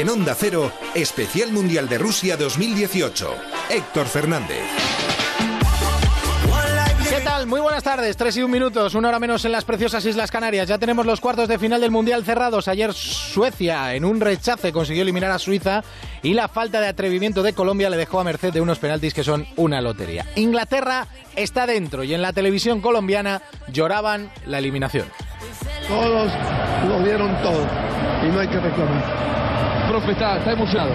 En 0.00 0.08
Onda 0.08 0.34
Cero, 0.34 0.72
Especial 0.94 1.52
Mundial 1.52 1.86
de 1.86 1.98
Rusia 1.98 2.38
2018. 2.38 3.34
Héctor 3.68 4.06
Fernández. 4.06 4.62
¿Qué 7.10 7.20
tal? 7.22 7.46
Muy 7.46 7.60
buenas 7.60 7.82
tardes, 7.82 8.16
3 8.16 8.38
y 8.38 8.42
1 8.42 8.50
minutos, 8.50 8.94
una 8.94 9.08
hora 9.08 9.18
menos 9.18 9.44
en 9.44 9.52
las 9.52 9.66
preciosas 9.66 10.02
Islas 10.06 10.30
Canarias. 10.30 10.68
Ya 10.68 10.78
tenemos 10.78 11.04
los 11.04 11.20
cuartos 11.20 11.48
de 11.48 11.58
final 11.58 11.82
del 11.82 11.90
Mundial 11.90 12.24
cerrados. 12.24 12.66
Ayer 12.66 12.94
Suecia, 12.94 13.94
en 13.94 14.06
un 14.06 14.22
rechace, 14.22 14.72
consiguió 14.72 15.02
eliminar 15.02 15.32
a 15.32 15.38
Suiza 15.38 15.84
y 16.22 16.32
la 16.32 16.48
falta 16.48 16.80
de 16.80 16.88
atrevimiento 16.88 17.42
de 17.42 17.52
Colombia 17.52 17.90
le 17.90 17.98
dejó 17.98 18.20
a 18.20 18.24
merced 18.24 18.54
de 18.54 18.62
unos 18.62 18.78
penaltis 18.78 19.12
que 19.12 19.22
son 19.22 19.46
una 19.56 19.82
lotería. 19.82 20.24
Inglaterra 20.34 21.08
está 21.36 21.66
dentro 21.66 22.04
y 22.04 22.14
en 22.14 22.22
la 22.22 22.32
televisión 22.32 22.80
colombiana 22.80 23.42
lloraban 23.70 24.30
la 24.46 24.60
eliminación. 24.60 25.08
Todos 25.86 26.32
lo 26.88 27.02
dieron 27.02 27.36
todo 27.42 27.66
y 28.26 28.28
no 28.28 28.40
hay 28.40 28.48
que 28.48 28.60
reclamar. 28.60 29.39
Profe, 29.90 30.12
está, 30.12 30.36
está 30.38 30.52
emocionado. 30.52 30.92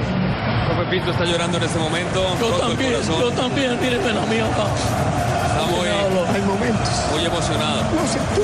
Profe 0.67 0.89
Pinto 0.89 1.11
está 1.11 1.25
llorando 1.25 1.57
en 1.57 1.63
este 1.63 1.77
momento. 1.77 2.23
Yo 2.39 2.49
también, 2.51 2.93
yo 2.93 3.31
también, 3.33 3.77
tiene 3.77 3.97
pena 3.97 4.21
mía. 4.21 4.45
Está 4.47 5.65
muy, 5.65 5.85
Hay 6.33 6.41
momentos. 6.43 6.89
muy 7.11 7.25
emocionado. 7.25 7.83
No 7.93 8.07
sé, 8.07 8.19
tú, 8.33 8.41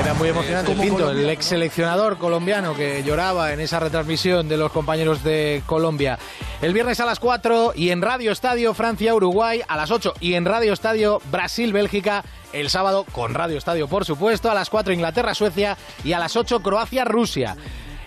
Era 0.00 0.14
muy 0.14 0.28
emocionante. 0.28 0.74
Pinto, 0.74 1.10
el 1.10 1.28
ex 1.28 1.46
seleccionador 1.46 2.18
colombiano 2.18 2.74
que 2.74 3.02
lloraba 3.02 3.52
en 3.52 3.60
esa 3.60 3.80
retransmisión 3.80 4.48
de 4.48 4.56
los 4.56 4.70
compañeros 4.72 5.22
de 5.24 5.62
Colombia. 5.66 6.18
El 6.60 6.72
viernes 6.72 7.00
a 7.00 7.06
las 7.06 7.18
4 7.18 7.72
y 7.74 7.90
en 7.90 8.02
Radio 8.02 8.32
Estadio 8.32 8.74
Francia-Uruguay 8.74 9.62
a 9.66 9.76
las 9.76 9.90
8 9.90 10.14
y 10.20 10.34
en 10.34 10.44
Radio 10.44 10.72
Estadio 10.72 11.20
Brasil-Bélgica 11.30 12.24
el 12.52 12.70
sábado 12.70 13.04
con 13.12 13.34
Radio 13.34 13.58
Estadio 13.58 13.88
por 13.88 14.04
supuesto 14.04 14.50
a 14.50 14.54
las 14.54 14.70
4 14.70 14.94
Inglaterra-Suecia 14.94 15.76
y 16.04 16.12
a 16.12 16.18
las 16.18 16.36
8 16.36 16.60
Croacia-Rusia. 16.60 17.56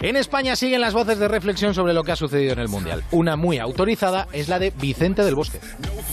En 0.02 0.16
España 0.16 0.56
siguen 0.56 0.80
las 0.80 0.94
voces 0.94 1.20
de 1.20 1.28
reflexión 1.28 1.74
sobre 1.74 1.94
lo 1.94 2.06
que 2.06 2.14
ha 2.14 2.16
sucedido 2.16 2.54
en 2.54 2.60
el 2.60 2.70
Mundial. 2.70 3.04
Una 3.12 3.36
muy 3.36 3.60
autorizada 3.60 4.28
es 4.32 4.48
la 4.48 4.58
de 4.58 4.72
Vicente 4.72 5.26
del 5.26 5.36
Bosque. 5.36 5.60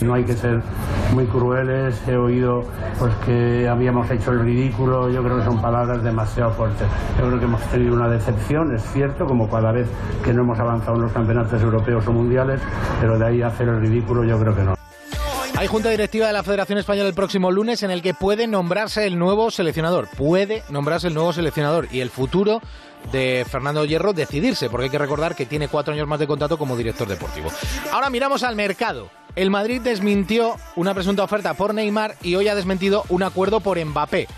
No 0.01 0.15
hay 0.15 0.25
que 0.25 0.35
ser 0.35 0.61
muy 1.15 1.25
crueles. 1.27 1.95
He 2.09 2.17
oído 2.17 2.65
pues, 2.99 3.15
que 3.25 3.69
habíamos 3.69 4.11
hecho 4.11 4.33
el 4.33 4.41
ridículo. 4.41 5.09
Yo 5.09 5.23
creo 5.23 5.39
que 5.39 5.45
son 5.45 5.63
palabras 5.63 6.03
demasiado 6.03 6.51
fuertes. 6.51 6.89
Yo 7.17 7.29
creo 7.29 7.39
que 7.39 7.45
hemos 7.45 7.63
tenido 7.71 7.95
una 7.95 8.09
decepción, 8.09 8.75
es 8.75 8.83
cierto, 8.93 9.25
como 9.25 9.49
cada 9.49 9.71
vez 9.71 9.87
que 10.25 10.33
no 10.33 10.43
hemos 10.43 10.59
avanzado 10.59 10.97
en 10.97 11.03
los 11.03 11.13
campeonatos 11.13 11.63
europeos 11.63 12.09
o 12.09 12.13
mundiales, 12.13 12.61
pero 13.01 13.17
de 13.17 13.25
ahí 13.25 13.43
a 13.43 13.47
hacer 13.47 13.69
el 13.69 13.81
ridículo 13.81 14.25
yo 14.25 14.37
creo 14.41 14.57
que 14.57 14.63
no. 14.63 14.77
Hay 15.57 15.69
junta 15.69 15.89
directiva 15.89 16.27
de 16.27 16.35
la 16.35 16.43
Federación 16.43 16.79
Española 16.79 17.09
el 17.09 17.15
próximo 17.15 17.51
lunes 17.51 17.83
en 17.83 17.91
el 17.91 18.03
que 18.03 18.13
puede 18.13 18.47
nombrarse 18.47 19.07
el 19.07 19.19
nuevo 19.19 19.51
seleccionador. 19.51 20.07
Puede 20.07 20.65
nombrarse 20.69 21.09
el 21.09 21.15
nuevo 21.15 21.33
seleccionador 21.33 21.89
y 21.91 22.01
el 22.01 22.11
futuro 22.11 22.61
de 23.13 23.47
Fernando 23.49 23.85
Hierro 23.85 24.13
decidirse, 24.13 24.69
porque 24.71 24.85
hay 24.85 24.91
que 24.91 24.99
recordar 24.99 25.35
que 25.35 25.47
tiene 25.47 25.69
cuatro 25.69 25.95
años 25.95 26.09
más 26.09 26.19
de 26.19 26.27
contrato 26.27 26.59
como 26.59 26.77
director 26.77 27.09
deportivo. 27.09 27.51
Ahora 27.93 28.11
miramos 28.11 28.43
al 28.43 28.57
mercado. 28.57 29.11
El 29.35 29.51
Madrid 29.51 29.83
desmintió 29.83 30.57
una 30.77 30.95
presunta 30.95 31.23
oferta 31.23 31.55
por 31.55 31.75
Neymar 31.75 32.17
y 32.23 32.35
hoy 32.37 32.49
ha 32.49 32.55
desmentido 32.55 33.05
un 33.09 33.23
acuerdo 33.23 33.61
por 33.61 33.83
Mbappé. 33.83 34.29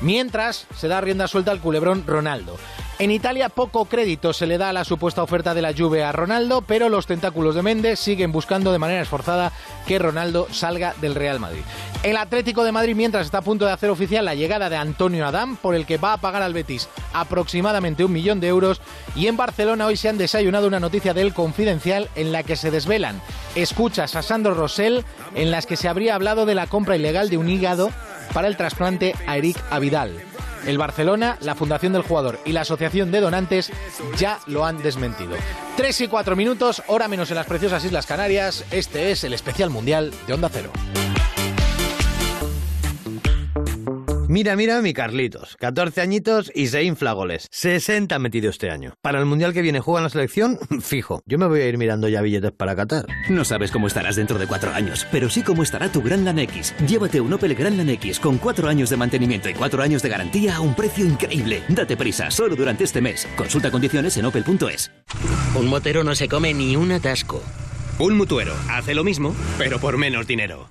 Mientras 0.00 0.66
se 0.76 0.88
da 0.88 1.00
rienda 1.00 1.28
suelta 1.28 1.50
al 1.50 1.60
culebrón 1.60 2.04
Ronaldo. 2.06 2.58
En 3.02 3.10
Italia 3.10 3.48
poco 3.48 3.86
crédito 3.86 4.32
se 4.32 4.46
le 4.46 4.58
da 4.58 4.68
a 4.68 4.72
la 4.72 4.84
supuesta 4.84 5.24
oferta 5.24 5.54
de 5.54 5.60
la 5.60 5.74
Juve 5.76 6.04
a 6.04 6.12
Ronaldo, 6.12 6.62
pero 6.62 6.88
los 6.88 7.08
tentáculos 7.08 7.56
de 7.56 7.62
Méndez 7.62 7.98
siguen 7.98 8.30
buscando 8.30 8.70
de 8.70 8.78
manera 8.78 9.02
esforzada 9.02 9.50
que 9.88 9.98
Ronaldo 9.98 10.46
salga 10.52 10.94
del 11.00 11.16
Real 11.16 11.40
Madrid. 11.40 11.62
El 12.04 12.16
Atlético 12.16 12.62
de 12.62 12.70
Madrid 12.70 12.94
mientras 12.94 13.26
está 13.26 13.38
a 13.38 13.42
punto 13.42 13.64
de 13.64 13.72
hacer 13.72 13.90
oficial 13.90 14.24
la 14.24 14.36
llegada 14.36 14.70
de 14.70 14.76
Antonio 14.76 15.26
Adán, 15.26 15.56
por 15.56 15.74
el 15.74 15.84
que 15.84 15.98
va 15.98 16.12
a 16.12 16.18
pagar 16.18 16.42
al 16.42 16.54
Betis 16.54 16.88
aproximadamente 17.12 18.04
un 18.04 18.12
millón 18.12 18.38
de 18.38 18.46
euros, 18.46 18.80
y 19.16 19.26
en 19.26 19.36
Barcelona 19.36 19.86
hoy 19.86 19.96
se 19.96 20.08
han 20.08 20.16
desayunado 20.16 20.68
una 20.68 20.78
noticia 20.78 21.12
del 21.12 21.34
Confidencial 21.34 22.08
en 22.14 22.30
la 22.30 22.44
que 22.44 22.54
se 22.54 22.70
desvelan 22.70 23.20
escuchas 23.56 24.14
a 24.14 24.22
Sandro 24.22 24.54
Rosell 24.54 25.04
en 25.34 25.50
las 25.50 25.66
que 25.66 25.76
se 25.76 25.88
habría 25.88 26.14
hablado 26.14 26.46
de 26.46 26.54
la 26.54 26.68
compra 26.68 26.94
ilegal 26.94 27.30
de 27.30 27.38
un 27.38 27.50
hígado 27.50 27.90
para 28.32 28.46
el 28.46 28.56
trasplante 28.56 29.16
a 29.26 29.38
Eric 29.38 29.58
Avidal. 29.70 30.31
El 30.66 30.78
Barcelona, 30.78 31.38
la 31.40 31.54
Fundación 31.54 31.92
del 31.92 32.02
Jugador 32.02 32.38
y 32.44 32.52
la 32.52 32.62
Asociación 32.62 33.10
de 33.10 33.20
Donantes 33.20 33.70
ya 34.16 34.40
lo 34.46 34.64
han 34.64 34.82
desmentido. 34.82 35.32
Tres 35.76 36.00
y 36.00 36.08
cuatro 36.08 36.36
minutos, 36.36 36.82
hora 36.86 37.08
menos 37.08 37.30
en 37.30 37.36
las 37.36 37.46
preciosas 37.46 37.84
Islas 37.84 38.06
Canarias. 38.06 38.64
Este 38.70 39.10
es 39.10 39.24
el 39.24 39.32
especial 39.32 39.70
mundial 39.70 40.12
de 40.26 40.34
Onda 40.34 40.48
Cero. 40.52 40.70
Mira, 44.32 44.56
mira 44.56 44.80
mi 44.80 44.94
Carlitos. 44.94 45.58
14 45.58 46.00
añitos 46.00 46.50
y 46.54 46.68
se 46.68 46.82
infla 46.84 47.12
goles. 47.12 47.48
60 47.50 48.14
ha 48.14 48.18
metido 48.18 48.48
este 48.48 48.70
año. 48.70 48.94
Para 49.02 49.18
el 49.18 49.26
mundial 49.26 49.52
que 49.52 49.60
viene 49.60 49.80
juega 49.80 50.00
en 50.00 50.04
la 50.04 50.08
selección, 50.08 50.58
fijo. 50.80 51.22
Yo 51.26 51.36
me 51.36 51.46
voy 51.46 51.60
a 51.60 51.68
ir 51.68 51.76
mirando 51.76 52.08
ya 52.08 52.22
billetes 52.22 52.52
para 52.52 52.74
Qatar. 52.74 53.04
No 53.28 53.44
sabes 53.44 53.70
cómo 53.70 53.88
estarás 53.88 54.16
dentro 54.16 54.38
de 54.38 54.46
cuatro 54.46 54.72
años, 54.72 55.06
pero 55.12 55.28
sí 55.28 55.42
cómo 55.42 55.62
estará 55.62 55.92
tu 55.92 56.00
Grandland 56.00 56.38
X. 56.38 56.74
Llévate 56.88 57.20
un 57.20 57.34
Opel 57.34 57.54
Grandland 57.54 57.90
X 57.90 58.18
con 58.18 58.38
cuatro 58.38 58.70
años 58.70 58.88
de 58.88 58.96
mantenimiento 58.96 59.50
y 59.50 59.52
cuatro 59.52 59.82
años 59.82 60.00
de 60.00 60.08
garantía 60.08 60.56
a 60.56 60.60
un 60.60 60.74
precio 60.74 61.04
increíble. 61.04 61.62
Date 61.68 61.98
prisa, 61.98 62.30
solo 62.30 62.56
durante 62.56 62.84
este 62.84 63.02
mes. 63.02 63.28
Consulta 63.36 63.70
condiciones 63.70 64.16
en 64.16 64.24
opel.es. 64.24 64.90
Un 65.54 65.66
motero 65.66 66.04
no 66.04 66.14
se 66.14 66.28
come 66.28 66.54
ni 66.54 66.74
un 66.74 66.90
atasco. 66.90 67.42
Un 67.98 68.16
mutuero 68.16 68.54
hace 68.70 68.94
lo 68.94 69.04
mismo, 69.04 69.36
pero 69.58 69.78
por 69.78 69.98
menos 69.98 70.26
dinero. 70.26 70.70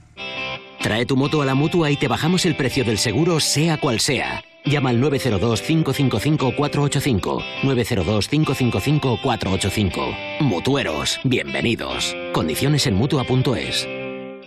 Trae 0.81 1.05
tu 1.05 1.15
moto 1.15 1.43
a 1.43 1.45
la 1.45 1.53
mutua 1.53 1.91
y 1.91 1.95
te 1.95 2.07
bajamos 2.07 2.47
el 2.47 2.55
precio 2.55 2.83
del 2.83 2.97
seguro, 2.97 3.39
sea 3.39 3.77
cual 3.77 3.99
sea. 3.99 4.43
Llama 4.65 4.89
al 4.89 4.99
902-555-485. 5.01 7.43
902-555-485. 7.61 10.39
Mutueros, 10.39 11.19
bienvenidos. 11.23 12.15
Condiciones 12.33 12.87
en 12.87 12.95
mutua.es. 12.95 13.87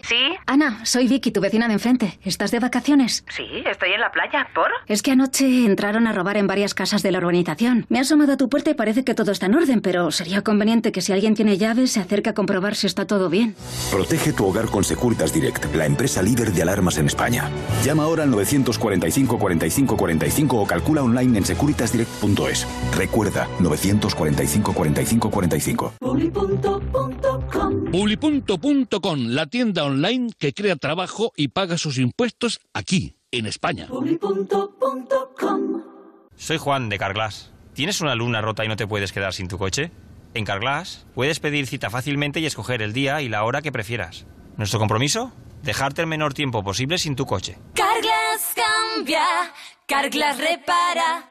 ¿Sí? 0.06 0.34
Ana, 0.46 0.84
soy 0.84 1.08
Vicky, 1.08 1.30
tu 1.30 1.40
vecina 1.40 1.66
de 1.66 1.74
enfrente. 1.74 2.18
¿Estás 2.24 2.50
de 2.50 2.60
vacaciones? 2.60 3.24
Sí, 3.28 3.46
estoy 3.64 3.92
en 3.92 4.00
la 4.00 4.12
playa. 4.12 4.46
¿Por? 4.54 4.70
Es 4.86 5.02
que 5.02 5.12
anoche 5.12 5.64
entraron 5.64 6.06
a 6.06 6.12
robar 6.12 6.36
en 6.36 6.46
varias 6.46 6.74
casas 6.74 7.02
de 7.02 7.10
la 7.10 7.18
urbanización. 7.18 7.86
Me 7.88 7.98
ha 7.98 8.02
asomado 8.02 8.34
a 8.34 8.36
tu 8.36 8.48
puerta 8.50 8.70
y 8.70 8.74
parece 8.74 9.04
que 9.04 9.14
todo 9.14 9.32
está 9.32 9.46
en 9.46 9.54
orden, 9.54 9.80
pero 9.80 10.10
sería 10.10 10.42
conveniente 10.42 10.92
que 10.92 11.00
si 11.00 11.12
alguien 11.12 11.34
tiene 11.34 11.56
llaves 11.56 11.92
se 11.92 12.00
acerque 12.00 12.30
a 12.30 12.34
comprobar 12.34 12.74
si 12.74 12.86
está 12.86 13.06
todo 13.06 13.30
bien. 13.30 13.54
Protege 13.90 14.32
tu 14.34 14.46
hogar 14.46 14.66
con 14.66 14.84
Securitas 14.84 15.32
Direct, 15.32 15.74
la 15.74 15.86
empresa 15.86 16.20
líder 16.22 16.52
de 16.52 16.62
alarmas 16.62 16.98
en 16.98 17.06
España. 17.06 17.48
Llama 17.82 18.04
ahora 18.04 18.24
al 18.24 18.30
945 18.30 19.38
45 19.38 19.96
45 19.96 20.56
o 20.60 20.66
calcula 20.66 21.02
online 21.02 21.38
en 21.38 21.44
securitasdirect.es. 21.46 22.66
Recuerda, 22.94 23.48
945 23.60 24.74
45 24.74 25.30
45. 25.30 25.94
Publi.com, 27.90 29.26
la 29.28 29.46
tienda 29.46 29.84
online 29.84 30.30
que 30.38 30.52
crea 30.52 30.76
trabajo 30.76 31.32
y 31.36 31.48
paga 31.48 31.78
sus 31.78 31.98
impuestos 31.98 32.60
aquí, 32.72 33.16
en 33.30 33.46
España. 33.46 33.88
Soy 36.36 36.58
Juan 36.58 36.88
de 36.88 36.98
Carglass. 36.98 37.52
¿Tienes 37.74 38.00
una 38.00 38.14
luna 38.14 38.40
rota 38.40 38.64
y 38.64 38.68
no 38.68 38.76
te 38.76 38.86
puedes 38.86 39.12
quedar 39.12 39.32
sin 39.32 39.48
tu 39.48 39.58
coche? 39.58 39.90
En 40.34 40.44
Carglass 40.44 41.06
puedes 41.14 41.40
pedir 41.40 41.66
cita 41.66 41.90
fácilmente 41.90 42.40
y 42.40 42.46
escoger 42.46 42.82
el 42.82 42.92
día 42.92 43.22
y 43.22 43.28
la 43.28 43.44
hora 43.44 43.62
que 43.62 43.72
prefieras. 43.72 44.26
¿Nuestro 44.56 44.78
compromiso? 44.78 45.32
Dejarte 45.62 46.02
el 46.02 46.06
menor 46.06 46.34
tiempo 46.34 46.62
posible 46.62 46.98
sin 46.98 47.16
tu 47.16 47.26
coche. 47.26 47.58
Carglass 47.74 48.54
cambia, 48.54 49.24
Carglass 49.86 50.38
repara. 50.38 51.26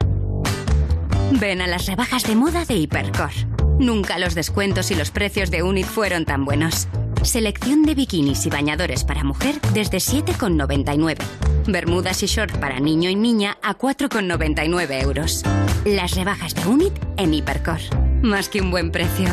Ven 1.32 1.60
a 1.60 1.66
las 1.66 1.86
rebajas 1.86 2.24
de 2.24 2.34
moda 2.34 2.64
de 2.64 2.74
Hipercor. 2.76 3.30
Nunca 3.78 4.18
los 4.18 4.34
descuentos 4.34 4.90
y 4.90 4.94
los 4.94 5.10
precios 5.10 5.50
de 5.50 5.62
Unit 5.62 5.86
fueron 5.86 6.24
tan 6.24 6.44
buenos. 6.44 6.86
Selección 7.22 7.82
de 7.82 7.94
bikinis 7.94 8.46
y 8.46 8.50
bañadores 8.50 9.02
para 9.02 9.24
mujer 9.24 9.60
desde 9.72 9.98
7,99. 9.98 11.18
Bermudas 11.66 12.22
y 12.22 12.26
short 12.26 12.56
para 12.58 12.78
niño 12.78 13.10
y 13.10 13.16
niña 13.16 13.58
a 13.62 13.76
4,99 13.76 15.02
euros. 15.02 15.42
Las 15.84 16.14
rebajas 16.14 16.54
de 16.54 16.66
Unit 16.66 16.92
en 17.16 17.34
Hipercor. 17.34 17.80
Más 18.22 18.48
que 18.48 18.60
un 18.60 18.70
buen 18.70 18.92
precio. 18.92 19.26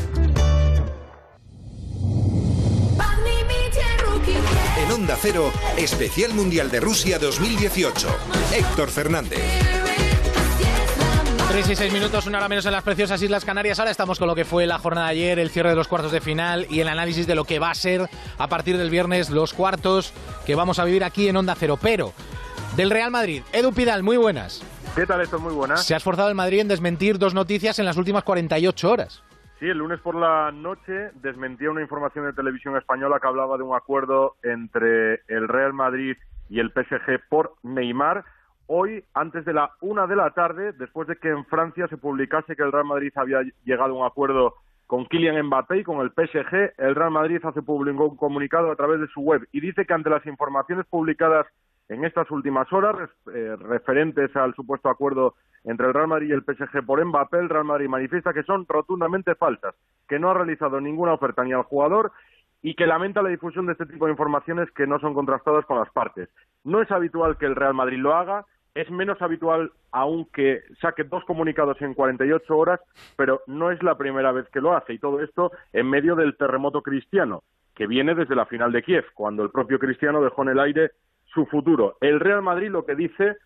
En 4.83 4.91
Onda 4.91 5.17
Cero, 5.21 5.51
Especial 5.77 6.33
Mundial 6.33 6.71
de 6.71 6.79
Rusia 6.79 7.19
2018. 7.19 8.07
Héctor 8.53 8.89
Fernández. 8.89 9.80
3 11.51 11.69
y 11.69 11.75
6 11.75 11.91
minutos, 11.91 12.27
una 12.27 12.37
hora 12.37 12.47
menos 12.47 12.65
en 12.65 12.71
las 12.71 12.81
preciosas 12.81 13.21
Islas 13.21 13.43
Canarias. 13.43 13.77
Ahora 13.77 13.91
estamos 13.91 14.17
con 14.17 14.29
lo 14.29 14.35
que 14.35 14.45
fue 14.45 14.65
la 14.65 14.79
jornada 14.79 15.07
de 15.07 15.11
ayer, 15.11 15.37
el 15.37 15.49
cierre 15.49 15.71
de 15.71 15.75
los 15.75 15.89
cuartos 15.89 16.13
de 16.13 16.21
final 16.21 16.65
y 16.69 16.79
el 16.79 16.87
análisis 16.87 17.27
de 17.27 17.35
lo 17.35 17.43
que 17.43 17.59
va 17.59 17.71
a 17.71 17.75
ser 17.75 18.07
a 18.37 18.47
partir 18.47 18.77
del 18.77 18.89
viernes 18.89 19.29
los 19.29 19.53
cuartos 19.53 20.13
que 20.45 20.55
vamos 20.55 20.79
a 20.79 20.85
vivir 20.85 21.03
aquí 21.03 21.27
en 21.27 21.35
Onda 21.35 21.55
Cero. 21.55 21.77
Pero 21.81 22.13
del 22.77 22.89
Real 22.89 23.11
Madrid, 23.11 23.43
Edu 23.51 23.73
Pidal, 23.73 24.01
muy 24.01 24.15
buenas. 24.15 24.63
¿Qué 24.95 25.05
tal 25.05 25.19
esto? 25.19 25.39
Muy 25.39 25.53
buenas. 25.53 25.85
Se 25.85 25.93
ha 25.93 25.97
esforzado 25.97 26.29
el 26.29 26.35
Madrid 26.35 26.61
en 26.61 26.69
desmentir 26.69 27.19
dos 27.19 27.33
noticias 27.33 27.79
en 27.79 27.85
las 27.85 27.97
últimas 27.97 28.23
48 28.23 28.89
horas. 28.89 29.21
Sí, 29.59 29.65
el 29.65 29.77
lunes 29.77 29.99
por 29.99 30.15
la 30.15 30.53
noche 30.53 31.11
desmentía 31.15 31.69
una 31.69 31.81
información 31.81 32.27
de 32.27 32.31
televisión 32.31 32.77
española 32.77 33.19
que 33.19 33.27
hablaba 33.27 33.57
de 33.57 33.63
un 33.63 33.75
acuerdo 33.75 34.37
entre 34.41 35.15
el 35.27 35.49
Real 35.49 35.73
Madrid 35.73 36.15
y 36.49 36.61
el 36.61 36.71
PSG 36.71 37.27
por 37.27 37.55
Neymar. 37.61 38.23
Hoy, 38.73 39.03
antes 39.13 39.43
de 39.43 39.53
la 39.53 39.71
una 39.81 40.07
de 40.07 40.15
la 40.15 40.29
tarde, 40.31 40.71
después 40.71 41.05
de 41.07 41.17
que 41.17 41.27
en 41.27 41.45
Francia 41.45 41.87
se 41.89 41.97
publicase 41.97 42.55
que 42.55 42.63
el 42.63 42.71
Real 42.71 42.85
Madrid 42.85 43.11
había 43.15 43.41
llegado 43.65 43.93
a 43.93 43.99
un 43.99 44.05
acuerdo 44.05 44.55
con 44.87 45.05
Kylian 45.05 45.45
Mbappé 45.45 45.79
y 45.79 45.83
con 45.83 45.99
el 45.99 46.11
PSG, 46.11 46.73
el 46.77 46.95
Real 46.95 47.11
Madrid 47.11 47.39
hace 47.43 47.61
público 47.61 48.05
un 48.05 48.15
comunicado 48.15 48.71
a 48.71 48.75
través 48.77 49.01
de 49.01 49.07
su 49.07 49.21
web 49.21 49.45
y 49.51 49.59
dice 49.59 49.85
que 49.85 49.93
ante 49.93 50.09
las 50.09 50.25
informaciones 50.25 50.85
publicadas 50.85 51.47
en 51.89 52.05
estas 52.05 52.31
últimas 52.31 52.71
horas 52.71 53.09
eh, 53.33 53.57
referentes 53.59 54.33
al 54.37 54.55
supuesto 54.55 54.89
acuerdo 54.89 55.35
entre 55.65 55.87
el 55.87 55.93
Real 55.93 56.07
Madrid 56.07 56.29
y 56.29 56.31
el 56.31 56.43
PSG 56.43 56.85
por 56.85 57.03
Mbappé, 57.03 57.39
el 57.39 57.49
Real 57.49 57.65
Madrid 57.65 57.89
manifiesta 57.89 58.33
que 58.33 58.43
son 58.43 58.65
rotundamente 58.67 59.35
falsas, 59.35 59.75
que 60.07 60.17
no 60.17 60.29
ha 60.29 60.33
realizado 60.33 60.79
ninguna 60.79 61.13
oferta 61.13 61.43
ni 61.43 61.51
al 61.51 61.63
jugador 61.63 62.13
y 62.61 62.75
que 62.75 62.87
lamenta 62.87 63.21
la 63.21 63.29
difusión 63.29 63.65
de 63.65 63.73
este 63.73 63.85
tipo 63.85 64.05
de 64.05 64.11
informaciones 64.11 64.71
que 64.71 64.87
no 64.87 64.99
son 64.99 65.13
contrastadas 65.13 65.65
con 65.65 65.77
las 65.77 65.89
partes. 65.89 66.29
No 66.63 66.81
es 66.81 66.89
habitual 66.91 67.37
que 67.37 67.45
el 67.45 67.55
Real 67.55 67.73
Madrid 67.73 67.97
lo 67.97 68.15
haga, 68.15 68.45
es 68.75 68.89
menos 68.89 69.21
habitual 69.21 69.71
aún 69.91 70.25
que 70.33 70.61
saque 70.79 71.03
dos 71.03 71.23
comunicados 71.25 71.81
en 71.81 71.93
48 71.93 72.57
horas, 72.57 72.79
pero 73.17 73.41
no 73.47 73.71
es 73.71 73.81
la 73.83 73.97
primera 73.97 74.31
vez 74.31 74.47
que 74.49 74.61
lo 74.61 74.73
hace 74.73 74.93
y 74.93 74.99
todo 74.99 75.21
esto 75.21 75.51
en 75.73 75.89
medio 75.89 76.15
del 76.15 76.37
terremoto 76.37 76.81
cristiano 76.81 77.43
que 77.75 77.87
viene 77.87 78.15
desde 78.15 78.35
la 78.35 78.45
final 78.45 78.71
de 78.71 78.83
Kiev, 78.83 79.05
cuando 79.13 79.43
el 79.43 79.49
propio 79.49 79.79
Cristiano 79.79 80.21
dejó 80.21 80.43
en 80.43 80.49
el 80.49 80.59
aire 80.59 80.91
su 81.33 81.45
futuro. 81.45 81.97
El 82.01 82.19
Real 82.19 82.41
Madrid 82.41 82.69
lo 82.69 82.85
que 82.85 82.95
dice 82.95 83.37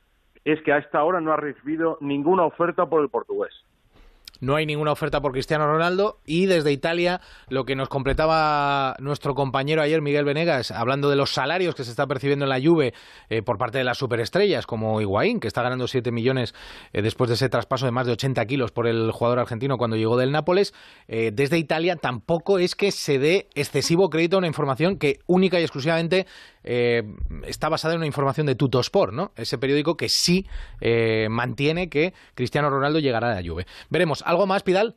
es 0.43 0.61
que 0.63 0.73
a 0.73 0.77
esta 0.77 1.03
hora 1.03 1.21
no 1.21 1.31
ha 1.31 1.37
recibido 1.37 1.97
ninguna 2.01 2.43
oferta 2.43 2.85
por 2.85 3.01
el 3.01 3.09
portugués. 3.09 3.53
No 4.41 4.55
hay 4.55 4.65
ninguna 4.65 4.91
oferta 4.91 5.21
por 5.21 5.31
Cristiano 5.31 5.65
Ronaldo 5.67 6.17
y 6.25 6.45
desde 6.45 6.71
Italia 6.71 7.21
lo 7.49 7.63
que 7.63 7.75
nos 7.75 7.89
completaba 7.89 8.95
nuestro 8.99 9.33
compañero 9.33 9.81
ayer 9.81 10.01
Miguel 10.01 10.25
Venegas 10.25 10.71
hablando 10.71 11.09
de 11.09 11.15
los 11.15 11.31
salarios 11.31 11.75
que 11.75 11.83
se 11.83 11.91
está 11.91 12.05
percibiendo 12.07 12.45
en 12.45 12.49
la 12.49 12.59
Juve 12.61 12.93
eh, 13.29 13.41
por 13.41 13.57
parte 13.57 13.77
de 13.77 13.83
las 13.83 13.97
superestrellas 13.97 14.65
como 14.65 14.99
Higuaín 14.99 15.39
que 15.39 15.47
está 15.47 15.61
ganando 15.61 15.87
7 15.87 16.11
millones 16.11 16.53
eh, 16.91 17.01
después 17.01 17.29
de 17.29 17.35
ese 17.35 17.49
traspaso 17.49 17.85
de 17.85 17.91
más 17.91 18.07
de 18.07 18.13
80 18.13 18.45
kilos 18.45 18.71
por 18.71 18.87
el 18.87 19.11
jugador 19.11 19.39
argentino 19.39 19.77
cuando 19.77 19.95
llegó 19.95 20.17
del 20.17 20.31
Nápoles 20.31 20.73
eh, 21.07 21.31
desde 21.33 21.57
Italia 21.57 21.95
tampoco 21.95 22.59
es 22.59 22.75
que 22.75 22.91
se 22.91 23.19
dé 23.19 23.47
excesivo 23.55 24.09
crédito 24.09 24.37
a 24.37 24.39
una 24.39 24.47
información 24.47 24.97
que 24.97 25.19
única 25.27 25.59
y 25.59 25.63
exclusivamente 25.63 26.25
está 27.43 27.69
basada 27.69 27.93
en 27.93 27.99
una 27.99 28.07
información 28.07 28.47
de 28.47 28.55
Tutosport, 28.55 29.13
¿no? 29.13 29.31
ese 29.35 29.59
periódico 29.59 29.95
que 29.95 30.09
sí 30.09 30.47
mantiene 31.29 31.89
que 31.89 32.15
Cristiano 32.33 32.71
Ronaldo 32.71 32.97
llegará 32.97 33.31
a 33.31 33.39
la 33.39 33.47
Juve 33.47 33.67
veremos 33.91 34.23
¿Algo 34.25 34.47
más, 34.47 34.63
Pidal? 34.63 34.95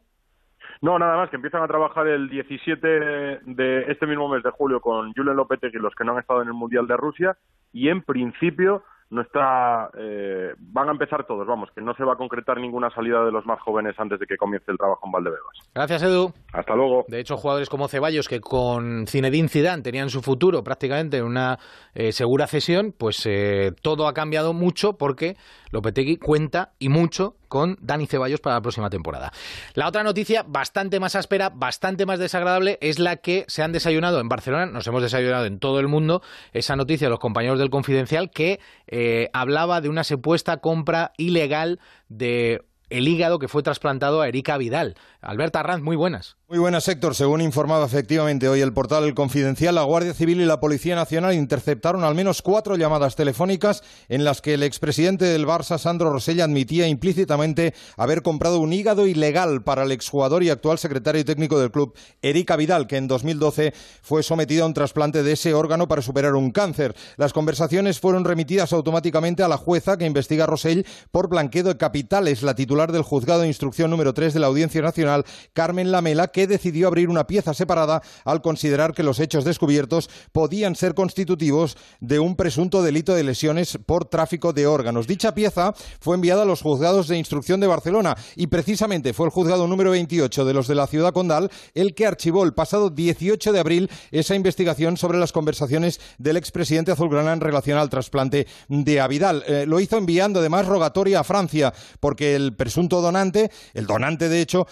No, 0.80 0.98
nada 0.98 1.16
más, 1.16 1.30
que 1.30 1.36
empiezan 1.36 1.62
a 1.62 1.68
trabajar 1.68 2.06
el 2.06 2.28
17 2.28 2.86
de 2.86 3.84
este 3.88 4.06
mismo 4.06 4.28
mes 4.28 4.42
de 4.42 4.50
julio 4.50 4.80
con 4.80 5.12
Julen 5.12 5.36
Lopetegui, 5.36 5.78
los 5.78 5.94
que 5.94 6.04
no 6.04 6.12
han 6.12 6.20
estado 6.20 6.42
en 6.42 6.48
el 6.48 6.54
Mundial 6.54 6.86
de 6.86 6.96
Rusia, 6.96 7.36
y 7.72 7.88
en 7.88 8.02
principio 8.02 8.82
no 9.10 9.22
está, 9.22 9.90
eh, 9.98 10.54
van 10.58 10.88
a 10.88 10.92
empezar 10.92 11.26
todos, 11.26 11.46
vamos, 11.46 11.70
que 11.74 11.80
no 11.80 11.94
se 11.94 12.04
va 12.04 12.12
a 12.12 12.16
concretar 12.16 12.58
ninguna 12.60 12.90
salida 12.90 13.24
de 13.24 13.32
los 13.32 13.46
más 13.46 13.58
jóvenes 13.60 13.94
antes 13.98 14.20
de 14.20 14.26
que 14.26 14.36
comience 14.36 14.70
el 14.70 14.76
trabajo 14.76 15.00
en 15.06 15.12
Valdebebas. 15.12 15.56
Gracias, 15.74 16.02
Edu. 16.02 16.32
Hasta 16.52 16.74
luego. 16.74 17.06
De 17.08 17.18
hecho, 17.18 17.36
jugadores 17.36 17.70
como 17.70 17.88
Ceballos, 17.88 18.28
que 18.28 18.40
con 18.40 19.06
Zinedine 19.06 19.48
Zidane 19.48 19.82
tenían 19.82 20.10
su 20.10 20.20
futuro 20.20 20.62
prácticamente 20.62 21.18
en 21.18 21.24
una 21.24 21.58
eh, 21.94 22.12
segura 22.12 22.46
cesión, 22.46 22.94
pues 22.96 23.24
eh, 23.26 23.72
todo 23.82 24.08
ha 24.08 24.12
cambiado 24.12 24.52
mucho 24.52 24.98
porque 24.98 25.36
Lopetegui 25.72 26.18
cuenta 26.18 26.72
y 26.78 26.90
mucho 26.90 27.37
con 27.48 27.76
Dani 27.80 28.06
Ceballos 28.06 28.40
para 28.40 28.56
la 28.56 28.62
próxima 28.62 28.90
temporada. 28.90 29.32
La 29.74 29.88
otra 29.88 30.02
noticia, 30.02 30.44
bastante 30.46 31.00
más 31.00 31.16
áspera, 31.16 31.50
bastante 31.50 32.06
más 32.06 32.18
desagradable, 32.18 32.78
es 32.80 32.98
la 32.98 33.16
que 33.16 33.44
se 33.48 33.62
han 33.62 33.72
desayunado 33.72 34.20
en 34.20 34.28
Barcelona, 34.28 34.66
nos 34.66 34.86
hemos 34.86 35.02
desayunado 35.02 35.46
en 35.46 35.58
todo 35.58 35.80
el 35.80 35.88
mundo, 35.88 36.22
esa 36.52 36.76
noticia 36.76 37.06
de 37.06 37.10
los 37.10 37.18
compañeros 37.18 37.58
del 37.58 37.70
Confidencial 37.70 38.30
que 38.30 38.60
eh, 38.86 39.30
hablaba 39.32 39.80
de 39.80 39.88
una 39.88 40.04
supuesta 40.04 40.58
compra 40.58 41.12
ilegal 41.16 41.80
de 42.08 42.62
el 42.90 43.08
hígado 43.08 43.38
que 43.38 43.48
fue 43.48 43.62
trasplantado 43.62 44.20
a 44.20 44.28
Erika 44.28 44.56
Vidal. 44.56 44.94
Alberta 45.20 45.60
Arranz, 45.60 45.82
muy 45.82 45.96
buenas. 45.96 46.36
Muy 46.50 46.60
buenas, 46.60 46.86
Héctor. 46.88 47.14
Según 47.14 47.42
informaba 47.42 47.84
efectivamente 47.84 48.48
hoy 48.48 48.60
el 48.60 48.72
portal 48.72 49.04
El 49.04 49.14
Confidencial, 49.14 49.74
la 49.74 49.82
Guardia 49.82 50.14
Civil 50.14 50.40
y 50.40 50.46
la 50.46 50.60
Policía 50.60 50.94
Nacional 50.94 51.34
interceptaron 51.34 52.04
al 52.04 52.14
menos 52.14 52.40
cuatro 52.40 52.76
llamadas 52.76 53.16
telefónicas 53.16 53.82
en 54.08 54.24
las 54.24 54.40
que 54.40 54.54
el 54.54 54.62
expresidente 54.62 55.24
del 55.24 55.46
Barça, 55.46 55.76
Sandro 55.76 56.10
Rosella, 56.10 56.44
admitía 56.44 56.86
implícitamente 56.86 57.74
haber 57.96 58.22
comprado 58.22 58.60
un 58.60 58.72
hígado 58.72 59.06
ilegal 59.06 59.62
para 59.62 59.82
el 59.82 59.92
exjugador 59.92 60.42
y 60.42 60.50
actual 60.50 60.78
secretario 60.78 61.24
técnico 61.24 61.58
del 61.58 61.72
club, 61.72 61.94
Erika 62.22 62.56
Vidal, 62.56 62.86
que 62.86 62.96
en 62.96 63.08
2012 63.08 63.74
fue 64.00 64.22
sometido 64.22 64.64
a 64.64 64.68
un 64.68 64.74
trasplante 64.74 65.22
de 65.22 65.32
ese 65.32 65.52
órgano 65.52 65.88
para 65.88 66.00
superar 66.00 66.34
un 66.34 66.52
cáncer. 66.52 66.94
Las 67.16 67.32
conversaciones 67.32 68.00
fueron 68.00 68.24
remitidas 68.24 68.72
automáticamente 68.72 69.42
a 69.42 69.48
la 69.48 69.58
jueza 69.58 69.98
que 69.98 70.06
investiga 70.06 70.44
a 70.44 70.46
Rosell 70.46 70.86
por 71.10 71.28
blanqueo 71.28 71.64
de 71.64 71.76
capitales, 71.76 72.42
la 72.42 72.54
titular 72.54 72.92
del 72.92 73.02
juzgado 73.02 73.42
de 73.42 73.48
instrucción 73.48 73.90
número 73.90 74.14
3 74.14 74.32
de 74.32 74.40
la 74.40 74.46
Audiencia 74.46 74.80
Nacional, 74.80 75.07
Carmen 75.52 75.92
Lamela, 75.92 76.28
que 76.28 76.46
decidió 76.46 76.88
abrir 76.88 77.08
una 77.08 77.26
pieza 77.26 77.54
separada 77.54 78.02
al 78.24 78.42
considerar 78.42 78.94
que 78.94 79.02
los 79.02 79.20
hechos 79.20 79.44
descubiertos 79.44 80.10
podían 80.32 80.76
ser 80.76 80.94
constitutivos 80.94 81.76
de 82.00 82.18
un 82.18 82.36
presunto 82.36 82.82
delito 82.82 83.14
de 83.14 83.24
lesiones 83.24 83.78
por 83.86 84.04
tráfico 84.04 84.52
de 84.52 84.66
órganos. 84.66 85.06
Dicha 85.06 85.34
pieza 85.34 85.74
fue 86.00 86.14
enviada 86.14 86.42
a 86.42 86.46
los 86.46 86.62
juzgados 86.62 87.08
de 87.08 87.18
instrucción 87.18 87.60
de 87.60 87.66
Barcelona 87.66 88.16
y 88.36 88.46
precisamente 88.48 89.12
fue 89.12 89.26
el 89.26 89.32
juzgado 89.32 89.66
número 89.66 89.90
28 89.90 90.44
de 90.44 90.54
los 90.54 90.68
de 90.68 90.74
la 90.74 90.86
ciudad 90.86 91.12
condal 91.12 91.50
el 91.74 91.94
que 91.94 92.06
archivó 92.06 92.44
el 92.44 92.54
pasado 92.54 92.90
18 92.90 93.52
de 93.52 93.60
abril 93.60 93.90
esa 94.10 94.34
investigación 94.34 94.96
sobre 94.96 95.18
las 95.18 95.32
conversaciones 95.32 96.00
del 96.18 96.36
expresidente 96.36 96.92
azulgrana 96.92 97.32
en 97.32 97.40
relación 97.40 97.78
al 97.78 97.90
trasplante 97.90 98.46
de 98.68 99.00
Avidal. 99.00 99.44
Eh, 99.46 99.64
lo 99.66 99.80
hizo 99.80 99.96
enviando 99.96 100.40
además 100.40 100.66
rogatoria 100.66 101.20
a 101.20 101.24
Francia 101.24 101.72
porque 102.00 102.34
el 102.34 102.54
presunto 102.54 103.00
donante, 103.00 103.50
el 103.74 103.86
donante 103.86 104.28
de 104.28 104.40
hecho, 104.40 104.66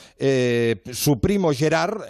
su 0.92 1.20
primo 1.20 1.52
Gerard 1.52 2.02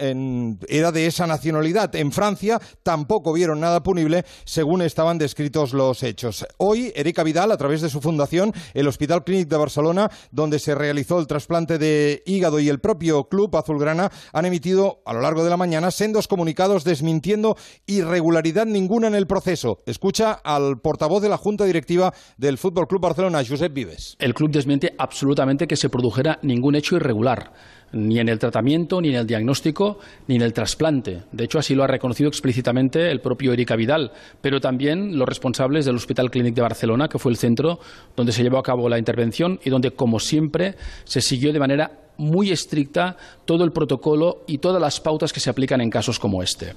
era 0.68 0.92
de 0.92 1.06
esa 1.06 1.26
nacionalidad. 1.26 1.94
En 1.96 2.12
Francia 2.12 2.60
tampoco 2.82 3.32
vieron 3.32 3.60
nada 3.60 3.82
punible 3.82 4.24
según 4.44 4.82
estaban 4.82 5.18
descritos 5.18 5.72
los 5.72 6.02
hechos. 6.02 6.46
Hoy, 6.58 6.92
Erika 6.94 7.22
Vidal, 7.22 7.52
a 7.52 7.56
través 7.56 7.80
de 7.80 7.88
su 7.88 8.00
fundación, 8.00 8.52
el 8.74 8.88
Hospital 8.88 9.24
Clínic 9.24 9.48
de 9.48 9.56
Barcelona, 9.56 10.10
donde 10.30 10.58
se 10.58 10.74
realizó 10.74 11.18
el 11.18 11.26
trasplante 11.26 11.78
de 11.78 12.22
hígado 12.26 12.60
y 12.60 12.68
el 12.68 12.80
propio 12.80 13.28
club 13.28 13.54
azulgrana, 13.56 14.10
han 14.32 14.46
emitido 14.46 15.02
a 15.04 15.12
lo 15.12 15.20
largo 15.20 15.44
de 15.44 15.50
la 15.50 15.56
mañana 15.56 15.90
sendos 15.90 16.28
comunicados 16.28 16.84
desmintiendo 16.84 17.56
irregularidad 17.86 18.66
ninguna 18.66 19.08
en 19.08 19.14
el 19.14 19.26
proceso. 19.26 19.82
Escucha 19.86 20.32
al 20.32 20.80
portavoz 20.80 21.22
de 21.22 21.28
la 21.28 21.36
Junta 21.36 21.64
Directiva 21.64 22.12
del 22.36 22.58
Fútbol 22.58 22.88
Club 22.88 23.02
Barcelona, 23.02 23.42
Josep 23.46 23.72
Vives. 23.72 24.16
El 24.18 24.34
club 24.34 24.50
desmiente 24.50 24.94
absolutamente 24.98 25.66
que 25.66 25.76
se 25.76 25.88
produjera 25.88 26.38
ningún 26.42 26.74
hecho 26.74 26.96
irregular 26.96 27.52
ni 27.92 28.18
en 28.18 28.28
el 28.28 28.38
tratamiento, 28.38 29.00
ni 29.00 29.08
en 29.10 29.16
el 29.16 29.26
diagnóstico, 29.26 29.98
ni 30.26 30.36
en 30.36 30.42
el 30.42 30.52
trasplante. 30.52 31.22
De 31.32 31.44
hecho, 31.44 31.58
así 31.58 31.74
lo 31.74 31.84
ha 31.84 31.86
reconocido 31.86 32.28
explícitamente 32.28 33.10
el 33.10 33.20
propio 33.20 33.52
Erika 33.52 33.76
Vidal, 33.76 34.12
pero 34.40 34.60
también 34.60 35.18
los 35.18 35.28
responsables 35.28 35.84
del 35.84 35.96
Hospital 35.96 36.30
Clínic 36.30 36.54
de 36.54 36.62
Barcelona, 36.62 37.08
que 37.08 37.18
fue 37.18 37.32
el 37.32 37.38
centro 37.38 37.78
donde 38.16 38.32
se 38.32 38.42
llevó 38.42 38.58
a 38.58 38.62
cabo 38.62 38.88
la 38.88 38.98
intervención 38.98 39.58
y 39.64 39.70
donde, 39.70 39.92
como 39.92 40.20
siempre, 40.20 40.74
se 41.04 41.20
siguió 41.20 41.52
de 41.52 41.60
manera 41.60 42.05
muy 42.18 42.50
estricta 42.50 43.16
todo 43.44 43.64
el 43.64 43.72
protocolo 43.72 44.42
y 44.46 44.58
todas 44.58 44.80
las 44.80 45.00
pautas 45.00 45.32
que 45.32 45.40
se 45.40 45.50
aplican 45.50 45.80
en 45.80 45.90
casos 45.90 46.18
como 46.18 46.42
este. 46.42 46.74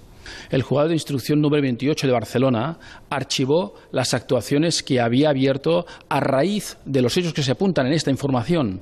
El 0.50 0.62
juzgado 0.62 0.89
de 0.89 0.96
instrucción 0.96 1.41
número 1.41 1.62
28 1.63 2.08
de 2.08 2.13
Barcelona 2.13 2.77
archivó 3.10 3.75
las 3.91 4.13
actuaciones 4.13 4.84
que 4.84 5.00
había 5.00 5.29
abierto 5.29 5.86
a 6.08 6.19
raíz 6.19 6.77
de 6.86 7.01
los 7.01 7.15
hechos 7.17 7.34
que 7.34 7.43
se 7.43 7.51
apuntan 7.51 7.88
en 7.88 7.93
esta 7.93 8.12
información. 8.12 8.81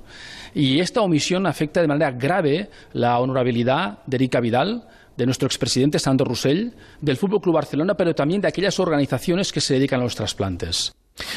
Y 0.54 0.80
esta 0.80 1.02
omisión 1.02 1.46
afecta 1.46 1.82
de 1.82 1.88
manera 1.88 2.12
grave 2.12 2.70
la 2.94 3.20
honorabilidad 3.20 4.00
de 4.06 4.18
Erika 4.18 4.40
Vidal, 4.40 4.88
de 5.16 5.26
nuestro 5.26 5.48
expresidente 5.48 6.00
Sandro 6.00 6.26
Roussel, 6.26 6.74
del 7.02 7.18
Fútbol 7.18 7.42
Club 7.42 7.56
Barcelona, 7.56 7.96
pero 7.96 8.14
también 8.14 8.42
de 8.42 8.48
aquellas 8.48 8.80
organizaciones 8.80 9.52
que 9.52 9.62
se 9.62 9.74
dedican 9.74 10.00
a 10.00 10.04
los 10.04 10.16
trasplantes. 10.16 10.94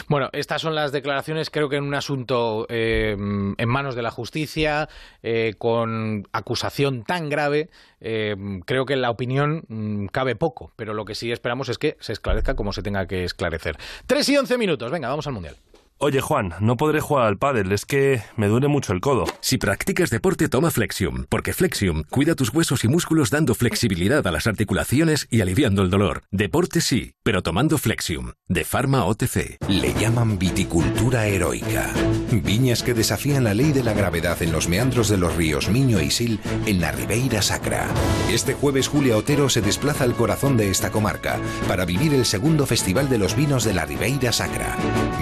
Bueno, 0.08 0.28
estas 0.32 0.62
son 0.62 0.74
las 0.74 0.92
declaraciones, 0.92 1.50
creo 1.50 1.68
que 1.68 1.76
en 1.76 1.84
un 1.84 1.94
asunto 1.94 2.66
eh, 2.68 3.12
en 3.16 3.68
manos 3.68 3.94
de 3.94 4.02
la 4.02 4.10
justicia, 4.10 4.88
eh, 5.22 5.54
con 5.58 6.28
acusación 6.32 7.04
tan 7.04 7.28
grave, 7.28 7.70
eh, 8.00 8.36
creo 8.64 8.86
que 8.86 8.94
en 8.94 9.02
la 9.02 9.10
opinión 9.10 9.64
mm, 9.68 10.06
cabe 10.06 10.36
poco, 10.36 10.72
pero 10.76 10.94
lo 10.94 11.04
que 11.04 11.14
sí 11.14 11.32
esperamos 11.32 11.68
es 11.68 11.78
que 11.78 11.96
se 12.00 12.12
esclarezca 12.12 12.54
como 12.54 12.72
se 12.72 12.82
tenga 12.82 13.06
que 13.06 13.24
esclarecer. 13.24 13.76
Tres 14.06 14.28
y 14.28 14.36
once 14.36 14.58
minutos, 14.58 14.90
venga, 14.90 15.08
vamos 15.08 15.26
al 15.26 15.34
Mundial. 15.34 15.56
Oye 16.02 16.22
Juan, 16.22 16.54
no 16.60 16.78
podré 16.78 17.00
jugar 17.00 17.26
al 17.26 17.36
pádel, 17.36 17.72
es 17.72 17.84
que 17.84 18.22
me 18.34 18.48
duele 18.48 18.68
mucho 18.68 18.94
el 18.94 19.02
codo. 19.02 19.26
Si 19.40 19.58
practicas 19.58 20.08
deporte, 20.08 20.48
toma 20.48 20.70
Flexium, 20.70 21.26
porque 21.28 21.52
Flexium 21.52 22.04
cuida 22.08 22.34
tus 22.34 22.54
huesos 22.54 22.84
y 22.84 22.88
músculos 22.88 23.28
dando 23.28 23.54
flexibilidad 23.54 24.26
a 24.26 24.32
las 24.32 24.46
articulaciones 24.46 25.28
y 25.30 25.42
aliviando 25.42 25.82
el 25.82 25.90
dolor. 25.90 26.22
Deporte 26.30 26.80
sí, 26.80 27.12
pero 27.30 27.44
tomando 27.44 27.78
Flexium, 27.78 28.32
de 28.48 28.64
Pharma 28.64 29.04
OTC. 29.04 29.58
Le 29.68 29.94
llaman 29.94 30.36
viticultura 30.36 31.28
heroica. 31.28 31.92
Viñas 32.32 32.82
que 32.82 32.92
desafían 32.92 33.44
la 33.44 33.54
ley 33.54 33.70
de 33.70 33.84
la 33.84 33.92
gravedad 33.92 34.42
en 34.42 34.50
los 34.50 34.68
meandros 34.68 35.08
de 35.08 35.16
los 35.16 35.36
ríos 35.36 35.68
Miño 35.68 36.00
y 36.00 36.10
Sil 36.10 36.42
en 36.66 36.80
la 36.80 36.90
Ribeira 36.90 37.40
Sacra. 37.40 37.86
Este 38.32 38.54
jueves 38.54 38.88
Julia 38.88 39.16
Otero 39.16 39.48
se 39.48 39.60
desplaza 39.60 40.02
al 40.02 40.16
corazón 40.16 40.56
de 40.56 40.70
esta 40.70 40.90
comarca 40.90 41.38
para 41.68 41.84
vivir 41.84 42.14
el 42.14 42.26
segundo 42.26 42.66
Festival 42.66 43.08
de 43.08 43.18
los 43.18 43.36
Vinos 43.36 43.62
de 43.62 43.74
la 43.74 43.86
Ribeira 43.86 44.32
Sacra. 44.32 44.76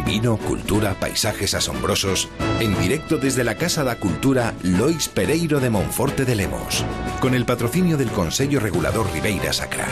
Vino, 0.07 0.39
cultura, 0.39 0.95
paisajes 0.95 1.53
asombrosos. 1.53 2.31
En 2.61 2.79
directo 2.81 3.19
desde 3.19 3.45
la 3.45 3.57
Casa 3.57 3.85
da 3.85 3.97
Cultura 3.97 4.55
Lois 4.63 5.09
Pereiro 5.09 5.61
de 5.61 5.69
Monforte 5.69 6.25
de 6.25 6.37
Lemos. 6.37 6.87
Con 7.21 7.35
el 7.35 7.45
patrocinio 7.45 7.99
del 7.99 8.09
Consejo 8.09 8.61
Regulador 8.61 9.13
Ribeira 9.13 9.53
Sacra. 9.53 9.87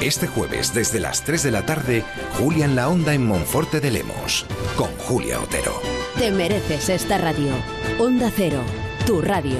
Este 0.00 0.26
jueves 0.26 0.72
desde 0.72 0.98
las 0.98 1.22
3 1.24 1.42
de 1.42 1.50
la 1.50 1.59
tarde, 1.64 2.04
Julia 2.38 2.64
en 2.64 2.76
la 2.76 2.88
Onda 2.88 3.14
en 3.14 3.26
Monforte 3.26 3.80
de 3.80 3.90
Lemos. 3.90 4.46
Con 4.76 4.90
Julia 4.98 5.40
Otero. 5.40 5.80
Te 6.18 6.30
mereces 6.30 6.88
esta 6.88 7.18
radio. 7.18 7.52
Onda 7.98 8.30
Cero, 8.34 8.62
tu 9.06 9.20
radio. 9.20 9.58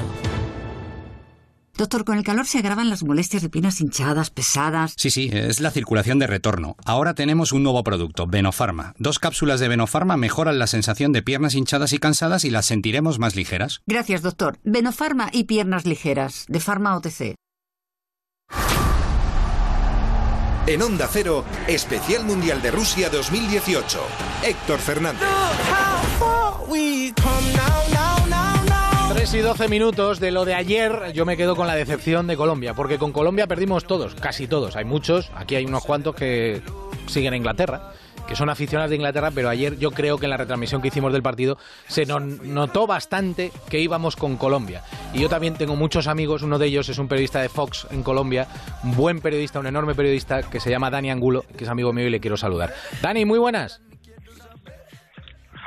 Doctor, 1.80 2.04
con 2.04 2.19
el 2.19 2.25
calor 2.25 2.47
se 2.47 2.59
agravan 2.59 2.90
las 2.90 3.02
molestias 3.04 3.40
de 3.40 3.49
piernas 3.49 3.80
hinchadas, 3.80 4.28
pesadas. 4.28 4.92
Sí, 4.99 5.09
sí, 5.09 5.30
es 5.33 5.61
la 5.61 5.71
circulación 5.71 6.19
de 6.19 6.26
retorno. 6.26 6.76
Ahora 6.85 7.14
tenemos 7.14 7.52
un 7.52 7.62
nuevo 7.62 7.83
producto, 7.83 8.26
Venofarma. 8.26 8.92
Dos 8.99 9.19
cápsulas 9.19 9.61
de 9.61 9.69
Venofarma 9.69 10.19
mejoran 10.19 10.59
la 10.59 10.66
sensación 10.66 11.12
de 11.12 11.23
piernas 11.23 11.54
hinchadas 11.54 11.95
y 11.95 11.99
cansadas 11.99 12.45
y 12.45 12.50
las 12.50 12.66
sentiremos 12.66 13.19
más 13.19 13.35
ligeras. 13.35 13.80
Gracias, 13.87 14.21
doctor. 14.21 14.59
Venofarma 14.62 15.30
y 15.33 15.45
piernas 15.45 15.87
ligeras, 15.87 16.45
de 16.49 16.61
Farma 16.61 16.95
OTC. 16.99 17.35
En 20.67 20.83
Onda 20.83 21.09
Cero, 21.11 21.45
Especial 21.67 22.25
Mundial 22.25 22.62
de 22.62 22.71
Rusia 22.71 23.09
2018. 23.11 23.99
Héctor 24.45 24.79
Fernández. 24.79 25.26
3 29.12 29.35
y 29.35 29.38
12 29.38 29.69
minutos 29.69 30.21
de 30.21 30.31
lo 30.31 30.45
de 30.45 30.55
ayer, 30.55 31.12
yo 31.12 31.26
me 31.26 31.37
quedo 31.37 31.57
con 31.57 31.67
la 31.67 31.75
decepción 31.75 32.26
de 32.26 32.37
Colombia, 32.37 32.75
porque 32.75 32.99
con 32.99 33.12
Colombia 33.12 33.47
perdimos 33.47 33.85
todos, 33.85 34.14
casi 34.14 34.47
todos. 34.47 34.76
Hay 34.76 34.85
muchos, 34.85 35.31
aquí 35.35 35.57
hay 35.57 35.64
unos 35.64 35.85
cuantos 35.85 36.14
que 36.14 36.62
siguen 37.07 37.33
a 37.33 37.37
Inglaterra, 37.37 37.93
que 38.27 38.37
son 38.37 38.49
aficionados 38.49 38.91
de 38.91 38.97
Inglaterra, 38.97 39.31
pero 39.35 39.49
ayer 39.49 39.79
yo 39.79 39.91
creo 39.91 40.19
que 40.19 40.27
en 40.27 40.31
la 40.31 40.37
retransmisión 40.37 40.83
que 40.83 40.89
hicimos 40.89 41.12
del 41.12 41.23
partido 41.23 41.59
se 41.89 42.07
nos 42.07 42.23
notó 42.23 42.87
bastante 42.87 43.53
que 43.69 43.81
íbamos 43.81 44.17
con 44.17 44.37
Colombia. 44.37 44.83
Y 45.12 45.21
yo 45.21 45.29
también 45.29 45.55
tengo 45.55 45.77
muchos 45.77 46.07
amigos, 46.07 46.43
uno 46.43 46.59
de 46.59 46.67
ellos 46.67 46.89
es 46.89 46.99
un 46.99 47.09
periodista 47.09 47.41
de 47.41 47.49
Fox 47.49 47.87
en 47.91 48.03
Colombia, 48.03 48.47
un 48.85 48.97
buen 48.97 49.21
periodista, 49.21 49.59
un 49.61 49.67
enorme 49.67 49.95
periodista 49.95 50.43
que 50.43 50.61
se 50.61 50.71
llama 50.71 50.91
Dani 50.91 51.11
Angulo, 51.11 51.45
que 51.57 51.65
es 51.65 51.71
amigo 51.71 51.93
mío 51.93 52.07
y 52.07 52.11
le 52.11 52.21
quiero 52.21 52.37
saludar. 52.37 52.73
Dani, 53.03 53.25
muy 53.25 53.39
buenas. 53.39 53.81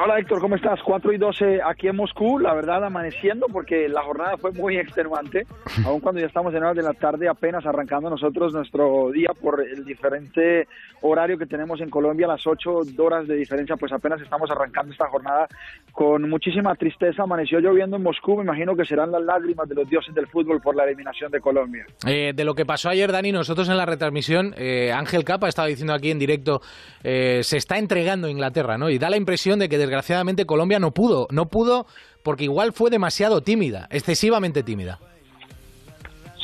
Hola 0.05 0.19
Héctor, 0.19 0.41
¿cómo 0.41 0.57
estás? 0.57 0.81
4 0.83 1.13
y 1.13 1.17
12 1.17 1.61
aquí 1.65 1.87
en 1.87 1.95
Moscú, 1.95 2.37
la 2.37 2.53
verdad 2.53 2.83
amaneciendo 2.83 3.47
porque 3.47 3.87
la 3.87 4.01
jornada 4.01 4.35
fue 4.35 4.51
muy 4.51 4.75
extenuante, 4.83 5.47
aun 5.85 6.01
cuando 6.01 6.19
ya 6.19 6.27
estamos 6.27 6.53
en 6.53 6.61
horas 6.61 6.75
de 6.75 6.83
la 6.83 6.93
tarde 6.93 7.29
apenas 7.29 7.65
arrancando 7.65 8.09
nosotros 8.09 8.51
nuestro 8.51 9.11
día 9.11 9.29
por 9.29 9.65
el 9.65 9.85
diferente 9.85 10.67
horario 11.03 11.37
que 11.37 11.45
tenemos 11.45 11.79
en 11.79 11.89
Colombia, 11.89 12.27
las 12.27 12.45
8 12.45 12.79
horas 12.97 13.29
de 13.29 13.35
diferencia, 13.35 13.77
pues 13.77 13.93
apenas 13.93 14.19
estamos 14.19 14.51
arrancando 14.51 14.91
esta 14.91 15.07
jornada 15.07 15.47
con 15.93 16.29
muchísima 16.29 16.75
tristeza, 16.75 17.23
amaneció 17.23 17.61
lloviendo 17.61 17.95
en 17.95 18.03
Moscú, 18.03 18.35
me 18.35 18.43
imagino 18.43 18.75
que 18.75 18.83
serán 18.83 19.09
las 19.09 19.23
lágrimas 19.23 19.69
de 19.69 19.75
los 19.75 19.89
dioses 19.89 20.13
del 20.13 20.27
fútbol 20.27 20.59
por 20.59 20.75
la 20.75 20.83
eliminación 20.83 21.31
de 21.31 21.39
Colombia. 21.39 21.85
Eh, 22.05 22.33
de 22.35 22.43
lo 22.43 22.55
que 22.55 22.65
pasó 22.65 22.89
ayer, 22.89 23.09
Dani, 23.09 23.31
nosotros 23.31 23.69
en 23.69 23.77
la 23.77 23.85
retransmisión, 23.85 24.53
eh, 24.57 24.91
Ángel 24.91 25.23
Capa 25.23 25.47
estaba 25.47 25.69
diciendo 25.69 25.93
aquí 25.93 26.11
en 26.11 26.19
directo, 26.19 26.61
eh, 27.05 27.39
se 27.43 27.55
está 27.55 27.77
entregando 27.77 28.27
Inglaterra, 28.27 28.77
¿no? 28.77 28.89
Y 28.89 28.97
da 28.97 29.09
la 29.09 29.15
impresión 29.15 29.59
de 29.59 29.69
que 29.69 29.77
desgraciadamente 29.93 30.47
Colombia 30.47 30.79
no 30.79 30.91
pudo, 30.91 31.27
no 31.29 31.49
pudo 31.49 31.85
porque 32.23 32.45
igual 32.45 32.73
fue 32.73 32.89
demasiado 32.89 33.41
tímida, 33.41 33.87
excesivamente 33.91 34.63
tímida. 34.63 34.97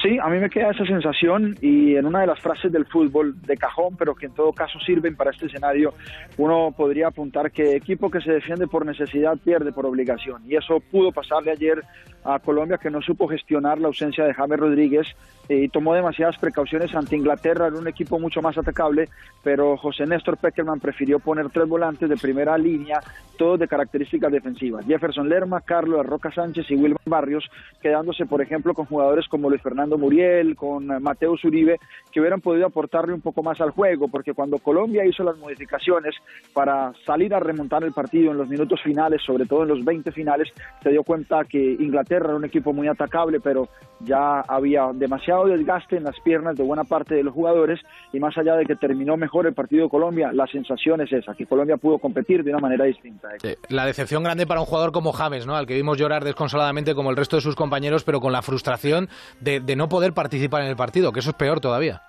Sí, 0.02 0.18
a 0.22 0.30
mí 0.30 0.38
me 0.38 0.50
queda 0.50 0.72
esa 0.72 0.86
sensación 0.86 1.58
y 1.62 1.96
en 1.96 2.06
una 2.06 2.22
de 2.22 2.28
las 2.28 2.40
frases 2.40 2.72
del 2.72 2.86
fútbol 2.86 3.36
de 3.42 3.58
cajón, 3.58 3.98
pero 3.98 4.16
que 4.16 4.28
en 4.28 4.34
todo 4.34 4.54
caso 4.54 4.80
sirven 4.80 5.16
para 5.16 5.32
este 5.32 5.48
escenario, 5.48 5.94
uno 6.38 6.74
podría 6.78 7.08
apuntar 7.08 7.52
que 7.52 7.76
equipo 7.76 8.10
que 8.10 8.22
se 8.22 8.32
defiende 8.32 8.68
por 8.68 8.86
necesidad 8.86 9.38
pierde 9.44 9.74
por 9.74 9.86
obligación. 9.86 10.44
Y 10.48 10.56
eso 10.56 10.80
pudo 10.92 11.12
pasarle 11.12 11.52
ayer 11.52 11.84
a 12.24 12.40
Colombia 12.40 12.78
que 12.78 12.90
no 12.90 13.02
supo 13.02 13.28
gestionar 13.28 13.80
la 13.80 13.88
ausencia 13.88 14.26
de 14.26 14.34
James 14.34 14.60
Rodríguez 14.60 15.08
y 15.50 15.68
tomó 15.70 15.96
demasiadas 15.96 16.38
precauciones 16.38 16.94
ante 16.94 17.16
Inglaterra, 17.16 17.68
era 17.68 17.78
un 17.78 17.88
equipo 17.88 18.20
mucho 18.20 18.40
más 18.42 18.58
atacable, 18.58 19.10
pero 19.44 19.78
José 19.78 20.06
Néstor 20.06 20.38
Peckerman 20.38 20.80
prefirió 20.80 21.20
poner 21.20 21.50
tres 21.50 21.68
volantes 21.68 22.08
de 22.08 22.18
primera 22.18 22.56
línea, 22.56 23.00
todos 23.36 23.60
de 23.60 23.68
características 23.68 24.32
defensivas. 24.32 24.86
Jefferson 24.86 25.28
Lerma, 25.28 25.62
Carlos 25.62 26.06
Roca 26.06 26.32
Sánchez 26.32 26.70
y 26.70 26.76
Wilman 26.76 27.00
Barrios, 27.06 27.50
quedándose, 27.82 28.28
por 28.28 28.42
ejemplo, 28.44 28.76
con 28.76 28.86
jugadores 28.86 29.28
como 29.28 29.50
Luis 29.50 29.62
Fernando 29.62 29.98
Muriel, 29.98 30.56
con 30.56 30.86
Mateus 31.02 31.44
Uribe, 31.44 31.80
que 32.12 32.20
hubieran 32.20 32.42
podido 32.42 32.68
aportarle 32.68 33.14
un 33.14 33.22
poco 33.22 33.42
más 33.42 33.60
al 33.60 33.72
juego, 33.72 34.08
porque 34.08 34.34
cuando 34.34 34.60
Colombia 34.60 35.06
hizo 35.06 35.24
las 35.24 35.38
modificaciones 35.38 36.16
para 36.54 36.94
salir 37.06 37.34
a 37.34 37.40
remontar 37.40 37.84
el 37.84 37.94
partido 37.94 38.32
en 38.32 38.38
los 38.38 38.50
minutos 38.50 38.82
finales, 38.84 39.24
sobre 39.26 39.48
todo 39.48 39.64
en 39.64 39.70
los 39.70 39.84
20 39.84 40.12
finales, 40.12 40.50
se 40.84 40.92
dio 40.92 41.04
cuenta 41.04 41.44
que 41.46 41.60
Inglaterra 41.60 42.09
era 42.16 42.36
un 42.36 42.46
equipo 42.46 42.74
muy 42.74 42.88
atacable, 42.88 43.40
pero 43.40 43.68
ya 44.00 44.42
había 44.42 44.90
demasiado 44.94 45.48
desgaste 45.48 45.98
en 45.98 46.04
las 46.04 46.20
piernas 46.22 46.56
de 46.56 46.64
buena 46.64 46.84
parte 46.84 47.16
de 47.16 47.24
los 47.24 47.34
jugadores 47.34 47.80
y 48.14 48.20
más 48.20 48.38
allá 48.38 48.56
de 48.56 48.66
que 48.66 48.76
terminó 48.76 49.18
mejor 49.18 49.48
el 49.48 49.54
partido 49.54 49.84
de 49.84 49.90
Colombia, 49.90 50.32
la 50.34 50.48
sensación 50.48 51.02
es 51.02 51.12
esa, 51.12 51.34
que 51.34 51.46
Colombia 51.46 51.78
pudo 51.78 51.98
competir 51.98 52.44
de 52.44 52.52
una 52.52 52.60
manera 52.60 52.86
distinta. 52.86 53.30
La 53.70 53.86
decepción 53.86 54.24
grande 54.24 54.48
para 54.48 54.60
un 54.60 54.66
jugador 54.66 54.92
como 54.92 55.12
James, 55.12 55.46
¿no? 55.46 55.56
al 55.56 55.66
que 55.66 55.76
vimos 55.76 55.98
llorar 55.98 56.24
desconsoladamente 56.24 56.96
como 56.96 57.10
el 57.10 57.18
resto 57.18 57.36
de 57.36 57.42
sus 57.42 57.56
compañeros, 57.56 58.04
pero 58.04 58.20
con 58.20 58.32
la 58.32 58.42
frustración 58.42 59.10
de, 59.40 59.60
de 59.60 59.76
no 59.76 59.90
poder 59.90 60.14
participar 60.14 60.62
en 60.62 60.70
el 60.70 60.76
partido, 60.76 61.12
que 61.12 61.20
eso 61.20 61.32
es 61.32 61.36
peor 61.36 61.60
todavía. 61.60 62.02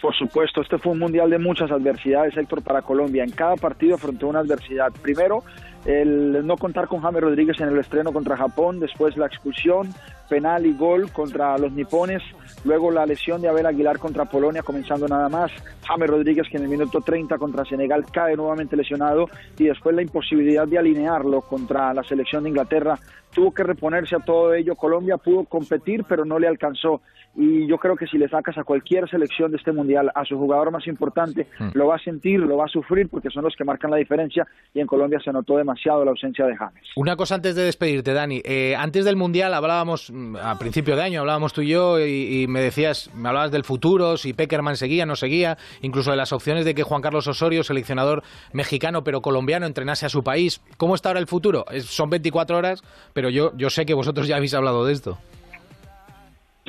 Por 0.00 0.14
supuesto, 0.14 0.62
este 0.62 0.78
fue 0.78 0.92
un 0.92 0.98
mundial 0.98 1.28
de 1.28 1.38
muchas 1.38 1.70
adversidades, 1.70 2.36
Héctor, 2.36 2.62
para 2.62 2.80
Colombia. 2.80 3.22
En 3.22 3.32
cada 3.32 3.56
partido 3.56 3.96
afrontó 3.96 4.28
una 4.28 4.38
adversidad. 4.38 4.90
Primero, 5.02 5.44
el 5.84 6.46
no 6.46 6.56
contar 6.56 6.88
con 6.88 7.00
James 7.00 7.22
Rodríguez 7.22 7.60
en 7.60 7.68
el 7.68 7.78
estreno 7.78 8.12
contra 8.12 8.36
Japón, 8.36 8.80
después 8.80 9.16
la 9.16 9.26
expulsión, 9.26 9.92
penal 10.28 10.64
y 10.64 10.72
gol 10.72 11.10
contra 11.10 11.58
los 11.58 11.72
nipones, 11.72 12.22
luego 12.64 12.90
la 12.90 13.04
lesión 13.06 13.42
de 13.42 13.48
Abel 13.48 13.66
Aguilar 13.66 13.98
contra 13.98 14.26
Polonia, 14.26 14.62
comenzando 14.62 15.08
nada 15.08 15.28
más, 15.28 15.50
James 15.86 16.08
Rodríguez 16.08 16.46
que 16.48 16.56
en 16.56 16.64
el 16.64 16.68
minuto 16.68 17.00
30 17.00 17.36
contra 17.38 17.64
Senegal 17.64 18.04
cae 18.12 18.36
nuevamente 18.36 18.76
lesionado 18.76 19.28
y 19.58 19.64
después 19.64 19.94
la 19.94 20.02
imposibilidad 20.02 20.68
de 20.68 20.78
alinearlo 20.78 21.40
contra 21.42 21.92
la 21.92 22.04
selección 22.04 22.44
de 22.44 22.50
Inglaterra, 22.50 22.98
tuvo 23.34 23.52
que 23.52 23.62
reponerse 23.62 24.16
a 24.16 24.20
todo 24.20 24.54
ello, 24.54 24.76
Colombia 24.76 25.16
pudo 25.16 25.44
competir 25.44 26.04
pero 26.08 26.24
no 26.24 26.38
le 26.38 26.48
alcanzó. 26.48 27.00
Y 27.36 27.66
yo 27.68 27.78
creo 27.78 27.94
que 27.94 28.08
si 28.08 28.18
le 28.18 28.28
sacas 28.28 28.58
a 28.58 28.64
cualquier 28.64 29.08
selección 29.08 29.52
de 29.52 29.56
este 29.56 29.70
mundial 29.70 30.10
a 30.14 30.24
su 30.24 30.36
jugador 30.36 30.72
más 30.72 30.86
importante, 30.88 31.46
lo 31.74 31.86
va 31.86 31.94
a 31.94 31.98
sentir, 32.00 32.40
lo 32.40 32.56
va 32.56 32.64
a 32.64 32.68
sufrir 32.68 33.08
porque 33.08 33.30
son 33.30 33.44
los 33.44 33.54
que 33.54 33.64
marcan 33.64 33.92
la 33.92 33.98
diferencia 33.98 34.46
y 34.74 34.80
en 34.80 34.86
Colombia 34.86 35.20
se 35.20 35.32
notó 35.32 35.56
demasiado 35.70 36.04
la 36.04 36.10
ausencia 36.10 36.46
de 36.46 36.56
James. 36.56 36.82
Una 36.96 37.16
cosa 37.16 37.36
antes 37.36 37.54
de 37.54 37.62
despedirte, 37.62 38.12
Dani. 38.12 38.42
Eh, 38.44 38.74
antes 38.76 39.04
del 39.04 39.16
Mundial 39.16 39.54
hablábamos, 39.54 40.10
mm, 40.10 40.36
a 40.36 40.58
principio 40.58 40.96
de 40.96 41.02
año, 41.02 41.20
hablábamos 41.20 41.52
tú 41.52 41.62
y 41.62 41.68
yo 41.68 41.98
y, 42.00 42.46
me 42.48 42.60
decías, 42.60 43.10
me 43.14 43.28
hablabas 43.28 43.50
del 43.50 43.64
futuro, 43.64 44.16
si 44.16 44.32
Peckerman 44.32 44.76
seguía, 44.76 45.06
no 45.06 45.16
seguía, 45.16 45.56
incluso 45.82 46.10
de 46.10 46.16
las 46.16 46.32
opciones 46.32 46.64
de 46.64 46.74
que 46.74 46.82
Juan 46.82 47.02
Carlos 47.02 47.26
Osorio, 47.26 47.62
seleccionador 47.62 48.22
mexicano 48.52 49.02
pero 49.04 49.20
colombiano, 49.20 49.66
entrenase 49.66 50.06
a 50.06 50.08
su 50.08 50.22
país. 50.22 50.60
¿Cómo 50.76 50.94
está 50.94 51.10
ahora 51.10 51.20
el 51.20 51.26
futuro? 51.26 51.64
Son 51.80 52.10
24 52.10 52.56
horas, 52.56 52.82
pero 53.12 53.30
yo, 53.30 53.52
yo 53.56 53.70
sé 53.70 53.86
que 53.86 53.94
vosotros 53.94 54.26
ya 54.26 54.36
habéis 54.36 54.54
hablado 54.54 54.84
de 54.84 54.92
esto. 54.92 55.18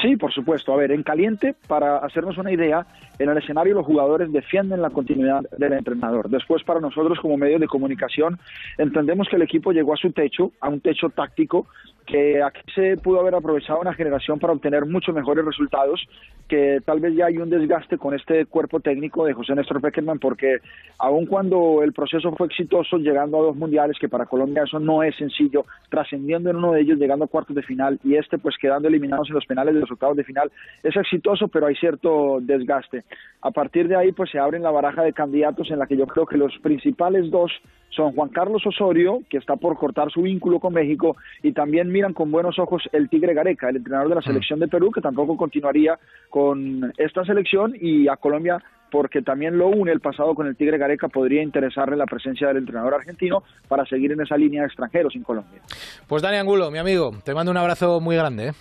Sí, 0.02 0.16
por 0.16 0.34
supuesto. 0.34 0.74
A 0.74 0.78
ver, 0.78 0.92
en 0.92 1.04
caliente, 1.04 1.56
para 1.68 1.98
hacernos 1.98 2.38
una 2.38 2.52
idea, 2.52 2.86
en 3.20 3.30
el 3.30 3.38
escenario 3.38 3.76
los 3.76 3.86
jugadores 3.86 4.32
defienden 4.32 4.82
la 4.82 4.90
continuidad 4.90 5.42
del 5.58 5.74
entrenador. 5.74 6.30
Después, 6.30 6.64
para 6.64 6.80
nosotros 6.80 7.20
como 7.20 7.38
medio 7.38 7.60
de 7.60 7.68
comunicación, 7.68 8.40
entendemos 8.78 9.28
que 9.30 9.36
el 9.36 9.44
equipo 9.44 9.72
llegó 9.72 9.94
a 9.94 9.98
su 9.98 10.12
techo, 10.12 10.52
a 10.60 10.70
un 10.70 10.82
techo 10.82 11.10
táctico, 11.10 11.68
que 12.06 12.42
aquí 12.42 12.62
se 12.74 12.98
pudo 12.98 13.20
haber 13.20 13.36
aprovechado 13.36 13.80
una 13.80 13.94
generación 13.94 14.40
para 14.40 14.54
obtener 14.54 14.86
muchos 14.86 15.14
mejores 15.14 15.46
resultados, 15.46 16.06
que 16.48 16.80
tal 16.84 17.00
vez 17.00 17.16
ya 17.16 17.28
hay 17.28 17.38
un 17.38 17.50
desgaste 17.50 17.98
con 17.98 18.14
este 18.14 18.46
cuerpo 18.46 18.80
técnico 18.80 19.24
de 19.26 19.34
José 19.34 19.56
Néstor 19.56 19.82
Peckerman, 19.82 20.20
porque 20.20 20.58
aun 20.98 21.26
cuando 21.26 21.82
el 21.84 21.94
proceso 21.94 22.32
fue 22.36 22.48
exitoso, 22.48 22.98
llegando 22.98 23.38
a 23.38 23.44
dos 23.44 23.56
mundiales, 23.56 23.98
que 24.00 24.10
para 24.10 24.26
Colombia 24.26 24.64
eso 24.64 24.80
no 24.80 25.04
es 25.04 25.16
sencillo, 25.16 25.66
trascendiendo 25.90 26.50
en 26.50 26.58
uno 26.58 26.74
de 26.74 26.82
ellos, 26.82 27.00
llegando 27.00 27.26
a 27.26 27.30
cuartos 27.30 27.56
de 27.56 27.64
final, 27.64 28.00
y 28.04 28.16
este 28.16 28.38
pues 28.38 28.56
quedando 28.60 28.88
eliminados 28.88 29.30
en 29.30 29.36
los 29.36 29.46
penales 29.46 29.76
de 29.76 29.82
los 29.82 29.91
octavos 29.92 30.18
de 30.18 30.24
final, 30.24 30.52
es 30.84 30.96
exitoso, 30.96 31.48
pero 31.48 31.68
hay 31.68 31.76
cierto 31.76 32.40
desgaste. 32.42 33.04
A 33.42 33.52
partir 33.52 33.88
de 33.88 33.96
ahí 33.96 34.12
pues 34.12 34.30
se 34.32 34.40
abren 34.40 34.64
la 34.64 34.72
baraja 34.72 35.04
de 35.04 35.14
candidatos 35.14 35.72
en 35.72 35.80
la 35.80 35.88
que 35.88 35.98
yo 35.98 36.08
creo 36.08 36.26
que 36.26 36.38
los 36.38 36.58
principales 36.60 37.30
dos 37.32 37.52
son 37.90 38.14
Juan 38.14 38.30
Carlos 38.30 38.66
Osorio, 38.66 39.22
que 39.30 39.38
está 39.38 39.56
por 39.58 39.78
cortar 39.78 40.12
su 40.12 40.22
vínculo 40.22 40.60
con 40.60 40.74
México, 40.74 41.18
y 41.44 41.52
también 41.52 41.92
miran 41.92 42.14
con 42.14 42.32
buenos 42.32 42.58
ojos 42.58 42.84
el 42.94 43.10
Tigre 43.10 43.34
Gareca, 43.34 43.70
el 43.70 43.78
entrenador 43.78 44.10
de 44.10 44.16
la 44.16 44.22
selección 44.22 44.60
de 44.60 44.68
Perú, 44.68 44.92
que 44.92 45.02
tampoco 45.02 45.36
continuaría 45.36 46.00
con 46.30 46.94
esta 46.98 47.26
selección, 47.26 47.76
y 47.80 48.08
a 48.08 48.16
Colombia 48.16 48.64
porque 48.92 49.22
también 49.22 49.58
lo 49.58 49.70
une 49.70 49.92
el 49.92 50.02
pasado 50.02 50.36
con 50.36 50.48
el 50.48 50.56
Tigre 50.56 50.78
Gareca, 50.78 51.08
podría 51.08 51.42
interesarle 51.42 51.96
la 51.96 52.06
presencia 52.06 52.50
del 52.50 52.58
entrenador 52.58 52.94
argentino 52.94 53.42
para 53.68 53.86
seguir 53.86 54.12
en 54.12 54.22
esa 54.22 54.36
línea 54.36 54.62
de 54.62 54.68
extranjeros 54.68 55.16
en 55.16 55.24
Colombia. 55.24 55.62
Pues 56.08 56.22
Dani 56.22 56.38
Angulo, 56.38 56.70
mi 56.70 56.78
amigo, 56.78 57.12
te 57.24 57.34
mando 57.34 57.52
un 57.52 57.58
abrazo 57.58 58.02
muy 58.02 58.18
grande. 58.18 58.50
¿eh? 58.50 58.54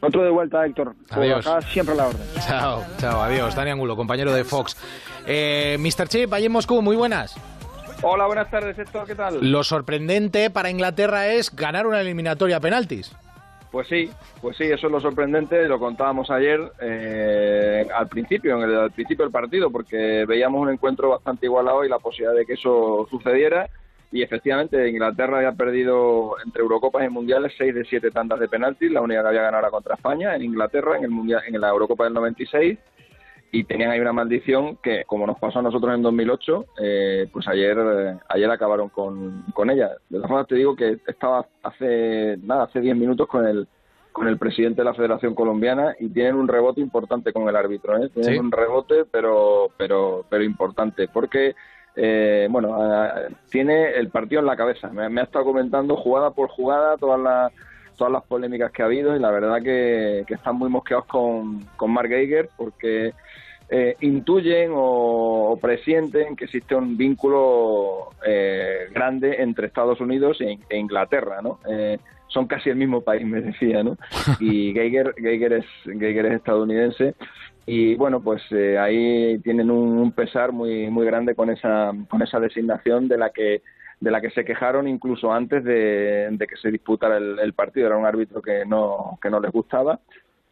Otro 0.00 0.22
de 0.22 0.30
vuelta, 0.30 0.64
Héctor. 0.64 0.94
Adiós. 1.10 1.46
Acá 1.46 1.60
siempre 1.62 1.94
a 1.94 1.96
la 1.98 2.06
orden. 2.08 2.22
Chao, 2.46 2.84
chao, 2.98 3.22
adiós. 3.22 3.54
Dani 3.54 3.70
Angulo, 3.70 3.96
compañero 3.96 4.32
de 4.32 4.44
Fox. 4.44 4.76
Eh, 5.26 5.76
Mr. 5.80 6.08
Chip, 6.08 6.32
allí 6.32 6.46
en 6.46 6.52
Moscú, 6.52 6.80
muy 6.82 6.96
buenas. 6.96 7.36
Hola, 8.02 8.26
buenas 8.26 8.48
tardes, 8.48 8.78
Héctor, 8.78 9.06
¿qué 9.06 9.16
tal? 9.16 9.38
Lo 9.50 9.64
sorprendente 9.64 10.50
para 10.50 10.70
Inglaterra 10.70 11.26
es 11.26 11.54
ganar 11.54 11.86
una 11.86 12.00
eliminatoria 12.00 12.58
a 12.58 12.60
penaltis. 12.60 13.12
Pues 13.72 13.88
sí, 13.88 14.08
pues 14.40 14.56
sí, 14.56 14.64
eso 14.64 14.86
es 14.86 14.92
lo 14.92 15.00
sorprendente, 15.00 15.68
lo 15.68 15.78
contábamos 15.78 16.30
ayer 16.30 16.60
eh, 16.80 17.86
al 17.94 18.08
principio, 18.08 18.56
en 18.56 18.62
el, 18.62 18.76
al 18.76 18.90
principio 18.92 19.24
del 19.24 19.32
partido, 19.32 19.70
porque 19.70 20.24
veíamos 20.26 20.62
un 20.62 20.70
encuentro 20.70 21.10
bastante 21.10 21.46
igualado 21.46 21.84
y 21.84 21.88
la 21.88 21.98
posibilidad 21.98 22.34
de 22.34 22.46
que 22.46 22.54
eso 22.54 23.06
sucediera. 23.10 23.68
Y 24.10 24.22
efectivamente, 24.22 24.88
Inglaterra 24.88 25.38
había 25.38 25.52
perdido 25.52 26.36
entre 26.44 26.62
Eurocopas 26.62 27.04
y 27.04 27.10
Mundiales 27.10 27.52
seis 27.58 27.74
de 27.74 27.84
siete 27.84 28.10
tandas 28.10 28.40
de 28.40 28.48
penaltis, 28.48 28.90
la 28.90 29.02
única 29.02 29.20
que 29.22 29.28
había 29.28 29.42
ganado 29.42 29.60
era 29.64 29.70
contra 29.70 29.94
España 29.96 30.34
en 30.34 30.42
Inglaterra 30.42 30.96
en 30.96 31.04
el 31.04 31.10
mundial, 31.10 31.42
en 31.46 31.60
la 31.60 31.68
Eurocopa 31.68 32.04
del 32.04 32.14
96 32.14 32.78
y 33.50 33.64
tenían 33.64 33.90
ahí 33.90 34.00
una 34.00 34.12
maldición 34.12 34.76
que, 34.82 35.04
como 35.06 35.26
nos 35.26 35.38
pasó 35.38 35.58
a 35.58 35.62
nosotros 35.62 35.94
en 35.94 36.02
2008, 36.02 36.64
eh, 36.82 37.28
pues 37.32 37.48
ayer 37.48 37.76
eh, 37.78 38.16
ayer 38.28 38.50
acabaron 38.50 38.90
con, 38.90 39.42
con 39.54 39.70
ella. 39.70 39.88
De 40.08 40.16
todas 40.18 40.28
formas, 40.28 40.46
te 40.48 40.54
digo 40.56 40.76
que 40.76 40.98
estaba 41.06 41.46
hace 41.62 42.36
nada 42.42 42.64
hace 42.64 42.80
10 42.80 42.96
minutos 42.96 43.26
con 43.26 43.46
el 43.46 43.66
con 44.12 44.26
el 44.26 44.36
presidente 44.38 44.80
de 44.80 44.84
la 44.86 44.94
Federación 44.94 45.34
Colombiana 45.34 45.94
y 46.00 46.08
tienen 46.08 46.34
un 46.34 46.48
rebote 46.48 46.80
importante 46.80 47.32
con 47.32 47.48
el 47.48 47.54
árbitro. 47.54 47.96
¿eh? 48.02 48.08
Tienen 48.12 48.32
Sí. 48.34 48.38
un 48.38 48.50
rebote, 48.50 49.04
pero 49.10 49.68
pero 49.76 50.24
pero 50.28 50.42
importante, 50.44 51.08
porque 51.08 51.54
eh, 51.98 52.46
bueno 52.48 52.76
tiene 53.50 53.90
el 53.90 54.08
partido 54.08 54.40
en 54.40 54.46
la 54.46 54.56
cabeza. 54.56 54.88
Me, 54.88 55.08
me 55.08 55.20
ha 55.20 55.24
estado 55.24 55.44
comentando 55.44 55.96
jugada 55.96 56.30
por 56.30 56.48
jugada 56.48 56.96
todas 56.96 57.20
las 57.20 57.52
todas 57.98 58.12
las 58.12 58.22
polémicas 58.22 58.70
que 58.70 58.82
ha 58.82 58.86
habido 58.86 59.14
y 59.14 59.18
la 59.18 59.30
verdad 59.30 59.60
que, 59.60 60.24
que 60.26 60.34
están 60.34 60.56
muy 60.56 60.70
mosqueados 60.70 61.06
con, 61.06 61.60
con 61.76 61.90
Mark 61.90 62.08
Geiger 62.08 62.48
porque 62.56 63.12
eh, 63.68 63.96
intuyen 64.00 64.70
o, 64.72 65.50
o 65.50 65.58
presienten 65.60 66.34
que 66.36 66.44
existe 66.44 66.74
un 66.74 66.96
vínculo 66.96 68.10
eh, 68.24 68.86
grande 68.94 69.42
entre 69.42 69.66
Estados 69.66 70.00
Unidos 70.00 70.40
e, 70.40 70.58
e 70.70 70.78
Inglaterra, 70.78 71.42
¿no? 71.42 71.58
Eh, 71.68 71.98
son 72.28 72.46
casi 72.46 72.70
el 72.70 72.76
mismo 72.76 73.02
país, 73.02 73.26
me 73.26 73.42
decía, 73.42 73.82
¿no? 73.82 73.98
Y 74.40 74.72
Geiger, 74.74 75.14
Geiger, 75.18 75.52
es, 75.52 75.66
Geiger 75.84 76.26
es 76.26 76.32
estadounidense 76.34 77.14
y 77.68 77.94
bueno, 77.96 78.20
pues 78.22 78.42
eh, 78.50 78.78
ahí 78.78 79.38
tienen 79.40 79.70
un, 79.70 80.10
pesar 80.12 80.52
muy 80.52 80.88
muy 80.90 81.04
grande 81.04 81.34
con 81.34 81.50
esa 81.50 81.92
con 82.08 82.22
esa 82.22 82.40
designación 82.40 83.08
de 83.08 83.18
la 83.18 83.30
que 83.30 83.62
de 84.00 84.10
la 84.10 84.20
que 84.20 84.30
se 84.30 84.44
quejaron 84.44 84.88
incluso 84.88 85.32
antes 85.32 85.62
de, 85.64 86.36
que 86.38 86.56
se 86.56 86.70
disputara 86.70 87.18
el, 87.18 87.38
el 87.38 87.52
partido. 87.52 87.86
Era 87.86 87.96
un 87.96 88.06
árbitro 88.06 88.40
que 88.40 88.64
no 88.64 89.18
que 89.22 89.30
no 89.30 89.40
les 89.40 89.52
gustaba 89.52 90.00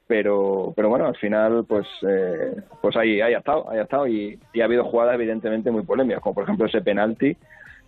pero 0.07 0.73
pero 0.77 0.89
bueno 0.89 1.07
al 1.07 1.17
final 1.17 1.65
pues 1.67 1.87
eh, 2.07 2.55
pues 2.81 2.97
ahí 2.97 3.21
ahí 3.21 3.35
ha 3.35 3.39
estado 3.39 3.69
ahí 3.71 3.79
ha 3.79 3.83
estado 3.83 4.07
y, 4.07 4.39
y 4.53 4.61
ha 4.61 4.65
habido 4.67 4.85
jugadas 4.85 5.15
evidentemente 5.15 5.71
muy 5.71 5.83
polémicas 5.83 6.23
como 6.23 6.35
por 6.35 6.45
ejemplo 6.45 6.67
ese 6.67 6.81
penalti 6.81 7.37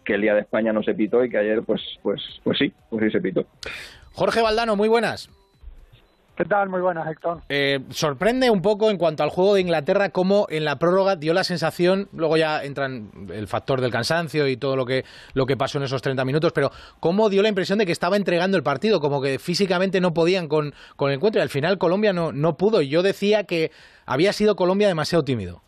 que 0.04 0.14
el 0.14 0.22
día 0.22 0.34
de 0.34 0.40
España 0.40 0.72
no 0.72 0.82
se 0.82 0.94
pitó 0.94 1.22
y 1.22 1.30
que 1.30 1.38
ayer 1.38 1.62
pues 1.62 1.80
pues 2.02 2.20
pues 2.42 2.58
sí 2.58 2.72
pues 2.90 3.04
sí 3.04 3.10
se 3.10 3.20
pitó 3.20 3.46
Jorge 4.18 4.42
Valdano, 4.42 4.74
muy 4.74 4.88
buenas. 4.88 5.30
¿Qué 6.38 6.44
tal? 6.44 6.68
Muy 6.68 6.80
buenas, 6.80 7.04
Héctor. 7.10 7.40
Eh, 7.48 7.80
sorprende 7.90 8.48
un 8.48 8.62
poco 8.62 8.90
en 8.90 8.96
cuanto 8.96 9.24
al 9.24 9.28
juego 9.28 9.54
de 9.54 9.60
Inglaterra 9.60 10.10
cómo 10.10 10.46
en 10.50 10.64
la 10.64 10.78
prórroga 10.78 11.16
dio 11.16 11.34
la 11.34 11.42
sensación, 11.42 12.06
luego 12.12 12.36
ya 12.36 12.62
entran 12.62 13.10
el 13.32 13.48
factor 13.48 13.80
del 13.80 13.90
cansancio 13.90 14.46
y 14.46 14.56
todo 14.56 14.76
lo 14.76 14.86
que, 14.86 15.04
lo 15.34 15.46
que 15.46 15.56
pasó 15.56 15.78
en 15.78 15.84
esos 15.84 16.00
30 16.00 16.24
minutos, 16.24 16.52
pero 16.52 16.70
cómo 17.00 17.28
dio 17.28 17.42
la 17.42 17.48
impresión 17.48 17.80
de 17.80 17.86
que 17.86 17.90
estaba 17.90 18.16
entregando 18.16 18.56
el 18.56 18.62
partido, 18.62 19.00
como 19.00 19.20
que 19.20 19.40
físicamente 19.40 20.00
no 20.00 20.14
podían 20.14 20.46
con, 20.46 20.74
con 20.94 21.10
el 21.10 21.16
encuentro 21.16 21.40
y 21.40 21.42
al 21.42 21.48
final 21.48 21.76
Colombia 21.76 22.12
no, 22.12 22.30
no 22.30 22.56
pudo. 22.56 22.82
Y 22.82 22.88
yo 22.88 23.02
decía 23.02 23.42
que 23.42 23.72
había 24.06 24.32
sido 24.32 24.54
Colombia 24.54 24.86
demasiado 24.86 25.24
tímido. 25.24 25.60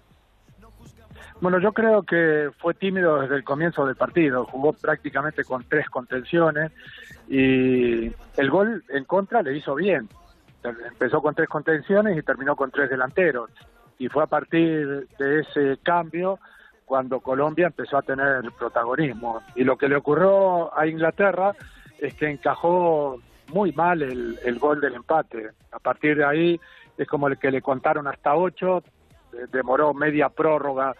Bueno, 1.40 1.58
yo 1.58 1.72
creo 1.72 2.04
que 2.04 2.50
fue 2.58 2.74
tímido 2.74 3.20
desde 3.20 3.34
el 3.34 3.42
comienzo 3.42 3.84
del 3.86 3.96
partido. 3.96 4.44
Jugó 4.44 4.72
prácticamente 4.72 5.42
con 5.42 5.64
tres 5.64 5.88
contenciones 5.90 6.70
y 7.28 8.12
el 8.36 8.50
gol 8.50 8.84
en 8.88 9.04
contra 9.04 9.42
le 9.42 9.56
hizo 9.56 9.74
bien. 9.74 10.08
Empezó 10.62 11.22
con 11.22 11.34
tres 11.34 11.48
contenciones 11.48 12.16
y 12.16 12.22
terminó 12.22 12.56
con 12.56 12.70
tres 12.70 12.90
delanteros. 12.90 13.50
Y 13.98 14.08
fue 14.08 14.24
a 14.24 14.26
partir 14.26 15.08
de 15.18 15.40
ese 15.40 15.78
cambio 15.82 16.38
cuando 16.84 17.20
Colombia 17.20 17.66
empezó 17.66 17.98
a 17.98 18.02
tener 18.02 18.42
protagonismo. 18.58 19.42
Y 19.54 19.64
lo 19.64 19.76
que 19.76 19.88
le 19.88 19.96
ocurrió 19.96 20.76
a 20.76 20.86
Inglaterra 20.86 21.54
es 21.98 22.14
que 22.14 22.28
encajó 22.28 23.20
muy 23.48 23.72
mal 23.72 24.02
el, 24.02 24.38
el 24.44 24.58
gol 24.58 24.80
del 24.80 24.94
empate. 24.94 25.50
A 25.72 25.78
partir 25.78 26.16
de 26.16 26.24
ahí 26.24 26.60
es 26.96 27.06
como 27.06 27.28
el 27.28 27.38
que 27.38 27.50
le 27.50 27.62
contaron 27.62 28.06
hasta 28.06 28.34
ocho, 28.34 28.82
demoró 29.52 29.94
media 29.94 30.28
prórroga 30.28 30.94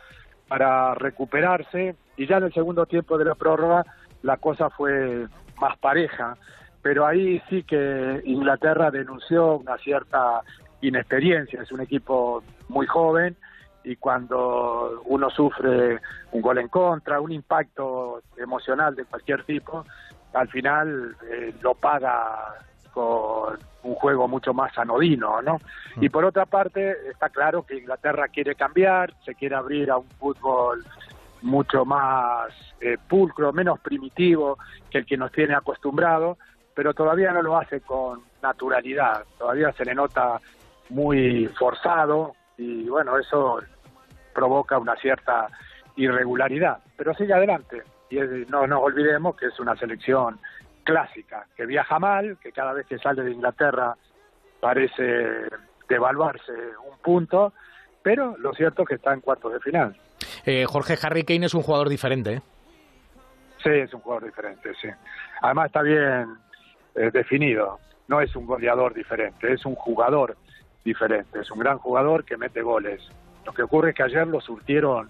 para 0.49 0.95
recuperarse 0.95 1.95
y 2.17 2.27
ya 2.27 2.39
en 2.39 2.45
el 2.45 2.53
segundo 2.53 2.87
tiempo 2.87 3.19
de 3.19 3.25
la 3.25 3.35
prórroga 3.35 3.85
la 4.23 4.37
cosa 4.37 4.71
fue 4.71 5.27
más 5.61 5.79
pareja, 5.79 6.37
pero 6.83 7.07
ahí 7.07 7.43
sí 7.49 7.63
que 7.63 8.23
Inglaterra 8.25 8.91
denunció 8.91 9.57
una 9.57 9.77
cierta 9.79 10.43
inexperiencia, 10.81 11.63
es 11.63 11.73
un 11.73 11.81
equipo 11.81 12.43
muy 12.69 12.87
joven 12.87 13.37
y 13.85 13.97
cuando 13.97 15.03
uno 15.07 15.31
sufre 15.31 16.01
un 16.33 16.43
gol 16.43 16.59
en 16.59 16.69
contra, 16.69 17.21
un 17.21 17.33
impacto 17.33 18.23
emocional 18.37 18.95
de 18.95 19.05
cualquier 19.05 19.45
tipo, 19.45 19.85
al 20.33 20.49
final 20.49 21.17
eh, 21.31 21.55
lo 21.61 21.75
paga 21.75 22.55
con 22.93 23.59
un 23.83 23.95
juego 23.95 24.29
mucho 24.29 24.53
más 24.53 24.77
anodino, 24.77 25.41
¿no? 25.43 25.59
Y 26.01 26.09
por 26.09 26.25
otra 26.25 26.45
parte, 26.47 26.97
está 27.11 27.31
claro 27.31 27.65
que 27.65 27.79
Inglaterra 27.79 28.29
quiere 28.29 28.55
cambiar, 28.55 29.15
se 29.25 29.35
quiere 29.35 29.55
abrir 29.55 29.91
a 29.91 29.99
un 29.99 30.09
fútbol 30.19 30.85
mucho 31.43 31.85
más 31.85 32.53
eh, 32.81 32.99
pulcro, 33.09 33.53
menos 33.53 33.81
primitivo 33.81 34.59
que 34.91 34.99
el 34.99 35.07
que 35.07 35.17
nos 35.17 35.33
tiene 35.33 35.55
acostumbrado, 35.55 36.37
pero 36.81 36.95
todavía 36.95 37.31
no 37.31 37.43
lo 37.43 37.59
hace 37.59 37.83
con 37.83 38.23
naturalidad, 38.43 39.23
todavía 39.39 39.71
se 39.73 39.85
le 39.85 39.95
nota 39.95 40.41
muy 40.89 41.47
forzado 41.59 42.33
y 42.57 42.89
bueno, 42.89 43.19
eso 43.19 43.61
provoca 44.35 44.79
una 44.79 44.97
cierta 44.97 45.47
irregularidad, 45.97 46.79
pero 46.97 47.13
sigue 47.13 47.35
adelante 47.35 47.83
y 48.09 48.17
es- 48.17 48.49
no 48.49 48.67
nos 48.67 48.81
olvidemos 48.83 49.37
que 49.37 49.49
es 49.49 49.61
una 49.61 49.77
selección 49.77 50.39
clásica, 50.83 51.45
que 51.55 51.67
viaja 51.67 51.99
mal, 51.99 52.39
que 52.43 52.51
cada 52.51 52.73
vez 52.73 52.87
que 52.87 52.97
sale 52.99 53.25
de 53.25 53.33
Inglaterra 53.33 53.95
parece 54.59 55.03
devaluarse 55.87 56.51
un 56.91 56.97
punto, 57.03 57.53
pero 58.03 58.39
lo 58.39 58.55
cierto 58.55 58.85
es 58.85 58.89
que 58.89 58.95
está 58.95 59.13
en 59.13 59.21
cuartos 59.21 59.53
de 59.53 59.61
final. 59.61 59.95
Eh, 60.47 60.65
Jorge 60.67 60.97
Harry 61.03 61.25
Kane 61.25 61.45
es 61.45 61.53
un 61.53 61.61
jugador 61.61 61.91
diferente. 61.91 62.33
¿eh? 62.37 62.43
Sí, 63.63 63.69
es 63.69 63.93
un 63.93 64.01
jugador 64.01 64.25
diferente, 64.25 64.73
sí. 64.81 64.89
Además 65.43 65.67
está 65.67 65.83
bien 65.83 66.39
eh, 66.95 67.11
definido, 67.13 67.79
no 68.09 68.21
es 68.21 68.35
un 68.35 68.47
goleador 68.47 68.95
diferente, 68.95 69.53
es 69.53 69.65
un 69.65 69.75
jugador 69.75 70.37
diferente, 70.85 71.41
es 71.41 71.51
un 71.51 71.59
gran 71.59 71.79
jugador 71.79 72.25
que 72.25 72.37
mete 72.37 72.63
goles. 72.63 73.01
Lo 73.45 73.53
que 73.53 73.63
ocurre 73.63 73.91
es 73.91 73.97
que 73.97 74.03
ayer 74.03 74.27
lo 74.27 74.41
surtieron 74.41 75.09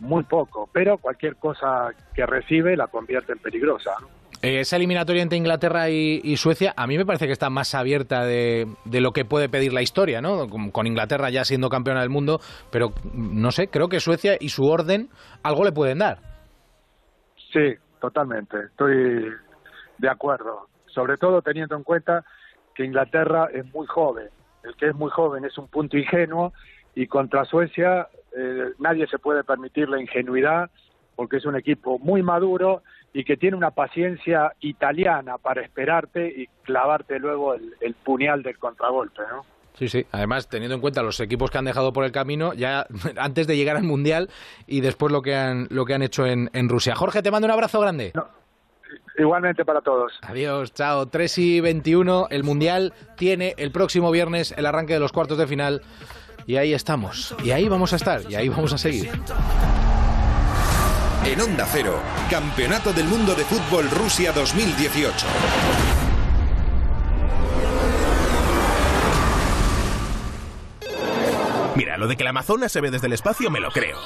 muy 0.00 0.22
poco, 0.24 0.68
pero 0.72 0.98
cualquier 0.98 1.36
cosa 1.36 1.90
que 2.14 2.24
recibe 2.24 2.76
la 2.76 2.86
convierte 2.86 3.32
en 3.32 3.38
peligrosa. 3.38 3.90
¿no? 4.00 4.08
Eh, 4.40 4.60
esa 4.60 4.76
eliminatoria 4.76 5.22
entre 5.22 5.36
Inglaterra 5.36 5.90
y, 5.90 6.20
y 6.22 6.36
Suecia 6.36 6.72
a 6.76 6.86
mí 6.86 6.96
me 6.96 7.04
parece 7.04 7.26
que 7.26 7.32
está 7.32 7.50
más 7.50 7.74
abierta 7.74 8.24
de, 8.24 8.68
de 8.84 9.00
lo 9.00 9.10
que 9.12 9.24
puede 9.24 9.48
pedir 9.48 9.72
la 9.72 9.82
historia, 9.82 10.20
¿no? 10.20 10.48
Con, 10.48 10.70
con 10.70 10.86
Inglaterra 10.86 11.28
ya 11.30 11.44
siendo 11.44 11.68
campeona 11.68 12.02
del 12.02 12.10
mundo, 12.10 12.40
pero 12.70 12.90
mm, 12.90 13.40
no 13.40 13.50
sé, 13.50 13.66
creo 13.68 13.88
que 13.88 13.98
Suecia 13.98 14.36
y 14.38 14.50
su 14.50 14.66
orden 14.66 15.08
algo 15.42 15.64
le 15.64 15.72
pueden 15.72 15.98
dar. 15.98 16.18
Sí, 17.52 17.74
totalmente, 18.00 18.58
estoy 18.66 19.32
de 19.98 20.08
acuerdo, 20.08 20.67
sobre 20.88 21.16
todo 21.16 21.42
teniendo 21.42 21.76
en 21.76 21.82
cuenta 21.82 22.24
que 22.74 22.84
Inglaterra 22.84 23.48
es 23.52 23.64
muy 23.72 23.86
joven, 23.86 24.28
el 24.64 24.74
que 24.76 24.88
es 24.88 24.94
muy 24.94 25.10
joven 25.10 25.44
es 25.44 25.56
un 25.58 25.68
punto 25.68 25.96
ingenuo 25.96 26.52
y 26.94 27.06
contra 27.06 27.44
Suecia 27.44 28.08
eh, 28.36 28.72
nadie 28.78 29.06
se 29.06 29.18
puede 29.18 29.44
permitir 29.44 29.88
la 29.88 30.00
ingenuidad 30.00 30.70
porque 31.16 31.38
es 31.38 31.44
un 31.44 31.56
equipo 31.56 31.98
muy 31.98 32.22
maduro 32.22 32.82
y 33.12 33.24
que 33.24 33.36
tiene 33.36 33.56
una 33.56 33.70
paciencia 33.70 34.52
italiana 34.60 35.38
para 35.38 35.62
esperarte 35.62 36.28
y 36.28 36.46
clavarte 36.62 37.18
luego 37.18 37.54
el, 37.54 37.74
el 37.80 37.94
puñal 37.94 38.42
del 38.42 38.58
contragolpe, 38.58 39.22
¿no? 39.30 39.44
Sí, 39.78 39.88
sí. 39.88 40.04
Además, 40.10 40.48
teniendo 40.48 40.74
en 40.74 40.80
cuenta 40.80 41.04
los 41.04 41.20
equipos 41.20 41.50
que 41.50 41.58
han 41.58 41.64
dejado 41.64 41.92
por 41.92 42.04
el 42.04 42.10
camino, 42.10 42.52
ya 42.52 42.86
antes 43.16 43.46
de 43.46 43.56
llegar 43.56 43.76
al 43.76 43.84
Mundial 43.84 44.28
y 44.66 44.80
después 44.80 45.12
lo 45.12 45.22
que 45.22 45.36
han, 45.36 45.68
lo 45.70 45.84
que 45.84 45.94
han 45.94 46.02
hecho 46.02 46.26
en, 46.26 46.50
en 46.52 46.68
Rusia. 46.68 46.96
Jorge, 46.96 47.22
te 47.22 47.30
mando 47.30 47.46
un 47.46 47.52
abrazo 47.52 47.80
grande. 47.80 48.12
Igualmente 49.18 49.64
para 49.64 49.80
todos. 49.80 50.12
Adiós, 50.22 50.72
chao. 50.72 51.06
3 51.06 51.38
y 51.38 51.60
21. 51.60 52.28
El 52.30 52.44
Mundial 52.44 52.94
tiene 53.16 53.54
el 53.58 53.72
próximo 53.72 54.10
viernes 54.10 54.54
el 54.56 54.66
arranque 54.66 54.94
de 54.94 55.00
los 55.00 55.12
cuartos 55.12 55.38
de 55.38 55.46
final 55.46 55.82
y 56.48 56.56
ahí 56.56 56.72
estamos. 56.72 57.34
Y 57.44 57.50
ahí 57.50 57.68
vamos 57.68 57.92
a 57.92 57.96
estar, 57.96 58.22
y 58.28 58.34
ahí 58.34 58.48
vamos 58.48 58.72
a 58.72 58.78
seguir. 58.78 59.10
En 61.24 61.40
Onda 61.42 61.66
Cero, 61.70 62.00
Campeonato 62.30 62.92
del 62.94 63.04
Mundo 63.06 63.34
de 63.34 63.44
Fútbol 63.44 63.90
Rusia 63.90 64.32
2018. 64.32 65.26
Mira, 71.76 71.98
lo 71.98 72.08
de 72.08 72.16
que 72.16 72.24
la 72.24 72.30
Amazonas 72.30 72.72
se 72.72 72.80
ve 72.80 72.90
desde 72.90 73.08
el 73.08 73.12
espacio 73.12 73.50
me 73.50 73.60
lo 73.60 73.70
creo. 73.70 73.98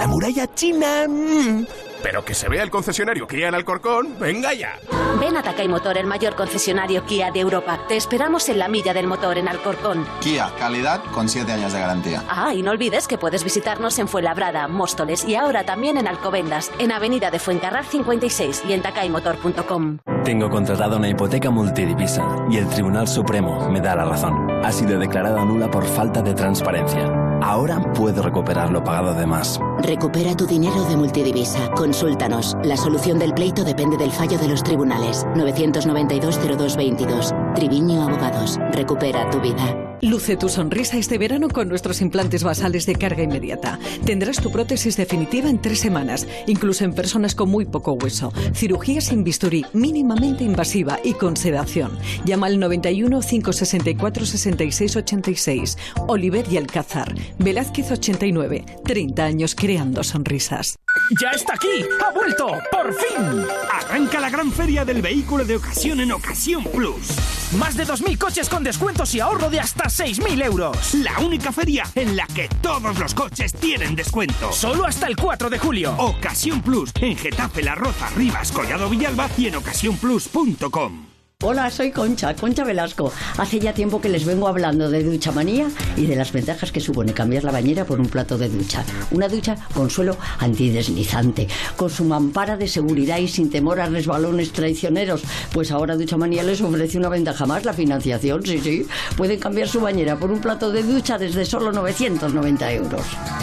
La 0.00 0.08
muralla 0.08 0.52
china... 0.52 1.06
mm, 1.08 1.64
Pero 2.02 2.24
que 2.24 2.34
se 2.34 2.48
vea 2.48 2.62
el 2.62 2.70
concesionario 2.70 3.26
Kia 3.26 3.48
en 3.48 3.54
Alcorcón, 3.54 4.18
venga 4.18 4.54
ya. 4.54 4.78
Ven 5.20 5.36
a 5.36 5.42
Takay 5.42 5.68
Motor, 5.68 5.98
el 5.98 6.06
mayor 6.06 6.34
concesionario 6.34 7.04
Kia 7.04 7.30
de 7.30 7.40
Europa. 7.40 7.80
Te 7.88 7.96
esperamos 7.96 8.48
en 8.48 8.58
la 8.58 8.68
milla 8.68 8.92
del 8.92 9.06
motor 9.06 9.38
en 9.38 9.48
Alcorcón. 9.48 10.06
Kia, 10.20 10.50
calidad 10.58 11.02
con 11.12 11.28
7 11.28 11.50
años 11.52 11.72
de 11.72 11.80
garantía. 11.80 12.22
Ah, 12.28 12.54
y 12.54 12.62
no 12.62 12.70
olvides 12.70 13.08
que 13.08 13.18
puedes 13.18 13.44
visitarnos 13.44 13.98
en 13.98 14.08
Fuenlabrada, 14.08 14.68
Móstoles 14.68 15.24
y 15.24 15.34
ahora 15.34 15.64
también 15.64 15.96
en 15.96 16.06
Alcobendas, 16.06 16.70
en 16.78 16.92
Avenida 16.92 17.30
de 17.30 17.38
Fuencarral 17.38 17.84
56 17.84 18.62
y 18.68 18.72
en 18.72 18.82
takaymotor.com. 18.82 19.98
Tengo 20.24 20.50
contratada 20.50 20.96
una 20.96 21.08
hipoteca 21.08 21.50
multidivisa 21.50 22.24
y 22.50 22.58
el 22.58 22.68
Tribunal 22.68 23.08
Supremo 23.08 23.70
me 23.70 23.80
da 23.80 23.94
la 23.94 24.04
razón. 24.04 24.50
Ha 24.64 24.72
sido 24.72 24.98
declarada 24.98 25.44
nula 25.44 25.70
por 25.70 25.84
falta 25.86 26.20
de 26.20 26.34
transparencia. 26.34 27.25
Ahora 27.42 27.80
puedo 27.94 28.22
recuperar 28.22 28.70
lo 28.70 28.82
pagado 28.82 29.12
de 29.14 29.26
más. 29.26 29.60
Recupera 29.78 30.34
tu 30.36 30.46
dinero 30.46 30.84
de 30.84 30.96
multidivisa. 30.96 31.70
Consúltanos. 31.72 32.56
La 32.64 32.76
solución 32.76 33.18
del 33.18 33.34
pleito 33.34 33.64
depende 33.64 33.96
del 33.96 34.12
fallo 34.12 34.38
de 34.38 34.48
los 34.48 34.62
tribunales. 34.62 35.26
992-0222. 35.34 37.54
Triviño 37.54 38.02
Abogados. 38.02 38.58
Recupera 38.72 39.28
tu 39.30 39.40
vida. 39.40 39.95
Luce 40.02 40.36
tu 40.36 40.48
sonrisa 40.48 40.98
este 40.98 41.18
verano 41.18 41.48
con 41.48 41.68
nuestros 41.68 42.00
implantes 42.00 42.42
basales 42.42 42.86
de 42.86 42.94
carga 42.94 43.22
inmediata. 43.22 43.78
Tendrás 44.04 44.40
tu 44.40 44.50
prótesis 44.50 44.96
definitiva 44.96 45.48
en 45.48 45.60
tres 45.60 45.80
semanas, 45.80 46.26
incluso 46.46 46.84
en 46.84 46.92
personas 46.92 47.34
con 47.34 47.48
muy 47.48 47.64
poco 47.64 47.92
hueso. 47.92 48.32
Cirugía 48.54 49.00
sin 49.00 49.24
bisturí, 49.24 49.64
mínimamente 49.72 50.44
invasiva 50.44 50.98
y 51.02 51.14
con 51.14 51.36
sedación. 51.36 51.98
Llama 52.24 52.46
al 52.48 52.58
91 52.58 53.20
564 53.20 54.26
66 54.26 54.96
86. 54.96 55.78
Oliver 56.08 56.44
y 56.50 56.56
Alcázar. 56.56 57.14
Velázquez 57.38 57.90
89. 57.90 58.64
30 58.84 59.24
años 59.24 59.54
creando 59.54 60.04
sonrisas. 60.04 60.76
¡Ya 61.20 61.30
está 61.30 61.54
aquí! 61.54 61.84
¡Ha 62.04 62.12
vuelto! 62.12 62.46
¡Por 62.70 62.92
fin! 62.94 63.44
Arranca 63.72 64.20
la 64.20 64.30
gran 64.30 64.50
feria 64.50 64.84
del 64.84 65.02
vehículo 65.02 65.44
de 65.44 65.56
ocasión 65.56 66.00
en 66.00 66.12
Ocasión 66.12 66.64
Plus. 66.64 67.35
Más 67.52 67.76
de 67.76 67.86
2.000 67.86 68.18
coches 68.18 68.48
con 68.48 68.64
descuentos 68.64 69.14
y 69.14 69.20
ahorro 69.20 69.48
de 69.48 69.60
hasta 69.60 69.84
6.000 69.84 70.44
euros. 70.44 70.94
La 70.94 71.18
única 71.20 71.52
feria 71.52 71.84
en 71.94 72.16
la 72.16 72.26
que 72.26 72.48
todos 72.60 72.98
los 72.98 73.14
coches 73.14 73.52
tienen 73.52 73.94
descuento. 73.94 74.52
Solo 74.52 74.84
hasta 74.84 75.06
el 75.06 75.16
4 75.16 75.48
de 75.48 75.58
julio. 75.58 75.94
Ocasión 75.96 76.60
Plus 76.60 76.90
en 77.00 77.16
Getafe, 77.16 77.62
La 77.62 77.74
Roza, 77.74 78.10
Rivas, 78.10 78.50
Collado 78.50 78.90
Villalba 78.90 79.30
y 79.38 79.46
en 79.46 79.56
ocasiónplus.com. 79.56 81.15
Hola, 81.42 81.70
soy 81.70 81.90
Concha, 81.90 82.34
Concha 82.34 82.64
Velasco. 82.64 83.12
Hace 83.36 83.60
ya 83.60 83.74
tiempo 83.74 84.00
que 84.00 84.08
les 84.08 84.24
vengo 84.24 84.48
hablando 84.48 84.88
de 84.88 85.04
ducha 85.04 85.32
manía 85.32 85.68
y 85.94 86.06
de 86.06 86.16
las 86.16 86.32
ventajas 86.32 86.72
que 86.72 86.80
supone 86.80 87.12
cambiar 87.12 87.44
la 87.44 87.52
bañera 87.52 87.84
por 87.84 88.00
un 88.00 88.08
plato 88.08 88.38
de 88.38 88.48
ducha. 88.48 88.82
Una 89.10 89.28
ducha 89.28 89.54
con 89.74 89.90
suelo 89.90 90.16
antideslizante, 90.38 91.46
con 91.76 91.90
su 91.90 92.06
mampara 92.06 92.56
de 92.56 92.66
seguridad 92.66 93.18
y 93.18 93.28
sin 93.28 93.50
temor 93.50 93.80
a 93.80 93.86
resbalones 93.86 94.50
traicioneros. 94.52 95.24
Pues 95.52 95.70
ahora 95.72 95.94
Ducha 95.94 96.16
Manía 96.16 96.42
les 96.42 96.62
ofrece 96.62 96.96
una 96.96 97.10
ventaja 97.10 97.44
más, 97.44 97.66
la 97.66 97.74
financiación, 97.74 98.42
sí, 98.42 98.58
sí. 98.58 98.86
Pueden 99.14 99.38
cambiar 99.38 99.68
su 99.68 99.82
bañera 99.82 100.18
por 100.18 100.30
un 100.30 100.40
plato 100.40 100.72
de 100.72 100.84
ducha 100.84 101.18
desde 101.18 101.44
solo 101.44 101.70
990 101.70 102.72
euros. 102.72 103.02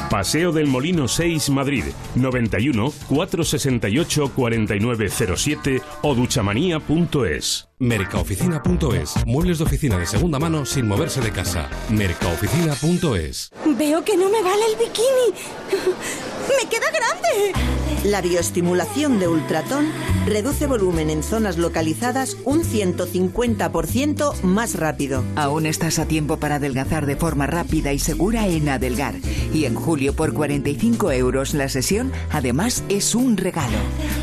Paseo 0.09 0.51
del 0.51 0.65
Molino 0.65 1.07
6, 1.07 1.51
Madrid. 1.51 1.85
91 2.15 2.91
468 3.07 4.31
4907 4.35 5.81
o 6.01 6.15
duchamanía.es. 6.15 7.67
Mercaoficina.es. 7.83 9.25
Muebles 9.25 9.57
de 9.57 9.65
oficina 9.65 9.97
de 9.97 10.05
segunda 10.05 10.39
mano 10.39 10.65
sin 10.65 10.87
moverse 10.87 11.19
de 11.19 11.33
casa. 11.33 11.69
Mercaoficina.es. 11.89 13.49
Veo 13.77 14.05
que 14.05 14.15
no 14.15 14.29
me 14.29 14.41
vale 14.41 14.65
el 14.71 14.77
bikini. 14.77 15.33
¡Me 16.63 16.69
queda 16.69 16.89
grande! 16.91 17.82
La 18.03 18.19
bioestimulación 18.19 19.17
de 19.19 19.29
ultratón 19.29 19.85
reduce 20.25 20.67
volumen 20.67 21.09
en 21.09 21.23
zonas 21.23 21.57
localizadas 21.57 22.35
un 22.43 22.63
150% 22.63 24.41
más 24.41 24.75
rápido. 24.75 25.23
Aún 25.37 25.65
estás 25.65 25.99
a 25.99 26.05
tiempo 26.05 26.35
para 26.35 26.55
adelgazar 26.55 27.05
de 27.05 27.15
forma 27.15 27.47
rápida 27.47 27.93
y 27.93 27.99
segura 27.99 28.47
en 28.47 28.67
Adelgar. 28.67 29.15
Y 29.53 29.63
en 29.65 29.75
julio 29.75 30.13
por 30.15 30.33
45 30.33 31.13
euros 31.13 31.53
la 31.53 31.69
sesión, 31.69 32.11
además 32.29 32.83
es 32.89 33.15
un 33.15 33.37
regalo. 33.37 33.77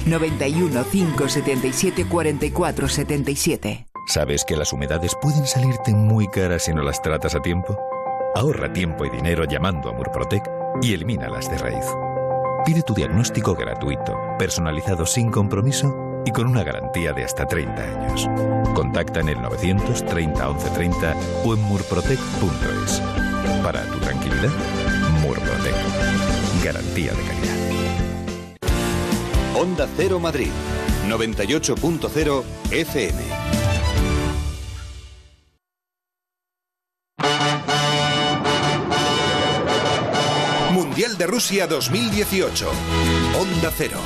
91 0.04 0.84
577 0.84 2.06
44 2.06 2.86
77. 2.88 3.86
¿Sabes 4.08 4.44
que 4.44 4.56
las 4.56 4.74
humedades 4.74 5.12
pueden 5.22 5.46
salirte 5.46 5.94
muy 5.94 6.28
caras 6.28 6.64
si 6.64 6.74
no 6.74 6.82
las 6.82 7.00
tratas 7.00 7.34
a 7.34 7.40
tiempo? 7.40 7.78
Ahorra 8.34 8.72
tiempo 8.74 9.06
y 9.06 9.10
dinero 9.10 9.44
llamando 9.44 9.88
a 9.88 9.92
Murprotec 9.94 10.42
y 10.82 10.92
elimínalas 10.92 11.50
de 11.50 11.56
raíz. 11.56 11.86
Pide 12.64 12.82
tu 12.82 12.94
diagnóstico 12.94 13.54
gratuito, 13.54 14.18
personalizado 14.38 15.06
sin 15.06 15.30
compromiso 15.30 16.22
y 16.26 16.30
con 16.30 16.46
una 16.46 16.62
garantía 16.62 17.12
de 17.12 17.24
hasta 17.24 17.46
30 17.46 17.82
años. 17.82 18.28
Contacta 18.74 19.20
en 19.20 19.30
el 19.30 19.40
930 19.40 20.46
1130 20.46 21.16
o 21.44 21.54
en 21.54 21.62
murprotec.es. 21.62 23.02
Para 23.62 23.82
tu 23.84 23.98
tranquilidad, 23.98 24.50
Murprotec. 25.22 25.74
Garantía 26.62 27.12
de 27.12 27.22
calidad. 27.22 27.56
Onda 29.56 29.88
Cero 29.96 30.20
Madrid, 30.20 30.50
98.0 31.08 32.42
FM. 32.70 33.39
De 41.20 41.26
Rusia 41.26 41.66
2018. 41.66 42.70
Onda 43.38 43.70
Cero. 43.76 43.98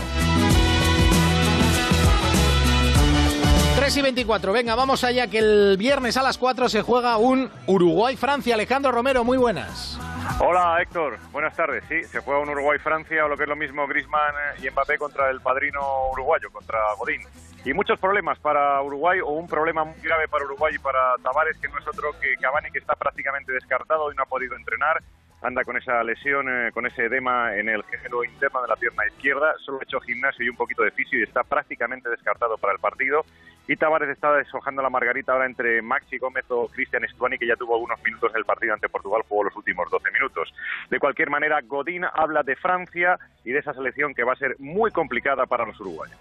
3 3.77 3.97
y 3.97 4.03
24, 4.03 4.53
venga, 4.53 4.75
vamos 4.75 5.05
allá 5.05 5.29
que 5.29 5.39
el 5.39 5.77
viernes 5.79 6.17
a 6.17 6.25
las 6.25 6.39
4 6.39 6.69
se 6.69 6.83
juega 6.83 7.17
un 7.19 7.53
Uruguay-Francia. 7.69 8.57
Alejandro 8.57 8.91
Romero, 8.91 9.23
muy 9.23 9.39
buenas. 9.39 9.97
Hola 10.41 10.79
Héctor, 10.83 11.21
buenas 11.31 11.55
tardes. 11.55 11.85
Sí, 11.89 12.03
se 12.03 12.19
juega 12.19 12.41
un 12.41 12.49
Uruguay-Francia 12.49 13.25
o 13.27 13.29
lo 13.29 13.37
que 13.37 13.45
es 13.45 13.49
lo 13.49 13.55
mismo 13.55 13.87
Griezmann 13.87 14.35
y 14.61 14.69
Mbappé 14.69 14.99
contra 14.99 15.31
el 15.31 15.41
padrino 15.41 16.11
uruguayo, 16.11 16.51
contra 16.51 16.81
Godín. 16.99 17.21
Y 17.65 17.73
muchos 17.75 17.97
problemas 18.01 18.41
para 18.41 18.83
Uruguay 18.83 19.21
o 19.21 19.29
un 19.29 19.47
problema 19.47 19.85
muy 19.85 20.01
grave 20.03 20.27
para 20.27 20.47
Uruguay 20.47 20.75
y 20.75 20.79
para 20.81 21.15
Tavares, 21.23 21.57
que 21.59 21.69
no 21.69 21.79
es 21.79 21.87
otro 21.87 22.11
que 22.21 22.35
Cavani, 22.41 22.73
que 22.73 22.81
está 22.81 22.97
prácticamente 22.97 23.53
descartado 23.53 24.11
y 24.11 24.17
no 24.17 24.25
ha 24.25 24.27
podido 24.27 24.57
entrenar. 24.57 25.01
Anda 25.45 25.63
con 25.63 25.77
esa 25.77 26.03
lesión, 26.03 26.49
eh, 26.49 26.73
con 26.73 26.87
ese 26.87 27.05
edema 27.05 27.55
en 27.55 27.69
el 27.69 27.83
género 27.85 28.25
interno 28.25 28.63
de 28.63 28.69
la 28.69 28.77
pierna 28.77 29.07
izquierda. 29.07 29.55
Solo 29.59 29.79
ha 29.79 29.85
hecho 29.85 30.01
gimnasio 30.01 30.43
y 30.43 30.49
un 30.49 30.57
poquito 30.57 30.83
de 30.83 30.91
fisio 30.91 31.21
y 31.21 31.23
está 31.23 31.43
prácticamente 31.43 32.09
descartado 32.09 32.57
para 32.57 32.73
el 32.73 32.79
partido. 32.79 33.27
Y 33.67 33.77
Tavares 33.77 34.11
está 34.11 34.31
deshojando 34.35 34.83
la 34.83 34.91
margarita 34.91 35.33
ahora 35.33 35.47
entre 35.47 35.81
Maxi 35.81 36.19
Gómez 36.19 36.45
o 36.49 36.69
Cristian 36.69 37.05
Estuani, 37.05 37.39
que 37.39 37.47
ya 37.47 37.57
tuvo 37.57 37.75
algunos 37.75 38.03
minutos 38.03 38.31
en 38.33 38.39
el 38.39 38.45
partido 38.45 38.75
ante 38.75 38.91
Portugal, 38.91 39.23
jugó 39.27 39.45
los 39.45 39.57
últimos 39.57 39.91
12 39.91 40.11
minutos. 40.11 40.53
De 40.91 40.99
cualquier 40.99 41.31
manera, 41.31 41.61
Godín 41.63 42.05
habla 42.05 42.43
de 42.43 42.57
Francia 42.57 43.19
y 43.43 43.53
de 43.53 43.61
esa 43.61 43.73
selección 43.73 44.15
que 44.15 44.23
va 44.23 44.35
a 44.35 44.37
ser 44.37 44.57
muy 44.59 44.91
complicada 44.91 45.47
para 45.47 45.65
los 45.65 45.81
uruguayos. 45.81 46.19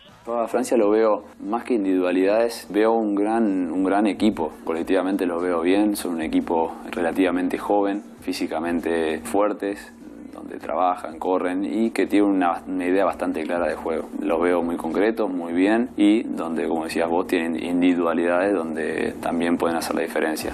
Francia 0.47 0.77
lo 0.77 0.89
veo 0.89 1.25
más 1.41 1.65
que 1.65 1.73
individualidades, 1.73 2.67
veo 2.69 2.93
un 2.93 3.15
gran, 3.15 3.71
un 3.71 3.83
gran 3.83 4.07
equipo. 4.07 4.53
Colectivamente 4.63 5.25
lo 5.25 5.41
veo 5.41 5.61
bien, 5.61 5.97
son 5.97 6.13
un 6.15 6.21
equipo 6.21 6.77
relativamente 6.91 7.57
joven, 7.57 8.03
físicamente 8.21 9.19
fuertes, 9.19 9.93
donde 10.33 10.57
trabajan, 10.57 11.19
corren 11.19 11.63
y 11.63 11.91
que 11.91 12.07
tienen 12.07 12.29
una, 12.29 12.61
una, 12.65 12.85
idea 12.85 13.05
bastante 13.05 13.43
clara 13.43 13.67
de 13.67 13.75
juego. 13.75 14.09
Lo 14.21 14.39
veo 14.39 14.61
muy 14.61 14.75
concreto, 14.75 15.27
muy 15.27 15.53
bien 15.53 15.89
y 15.95 16.23
donde, 16.23 16.67
como 16.67 16.85
decías 16.85 17.09
vos, 17.09 17.27
tienen 17.27 17.61
individualidades 17.61 18.53
donde 18.53 19.13
también 19.21 19.57
pueden 19.57 19.77
hacer 19.77 19.95
la 19.95 20.01
diferencia. 20.01 20.53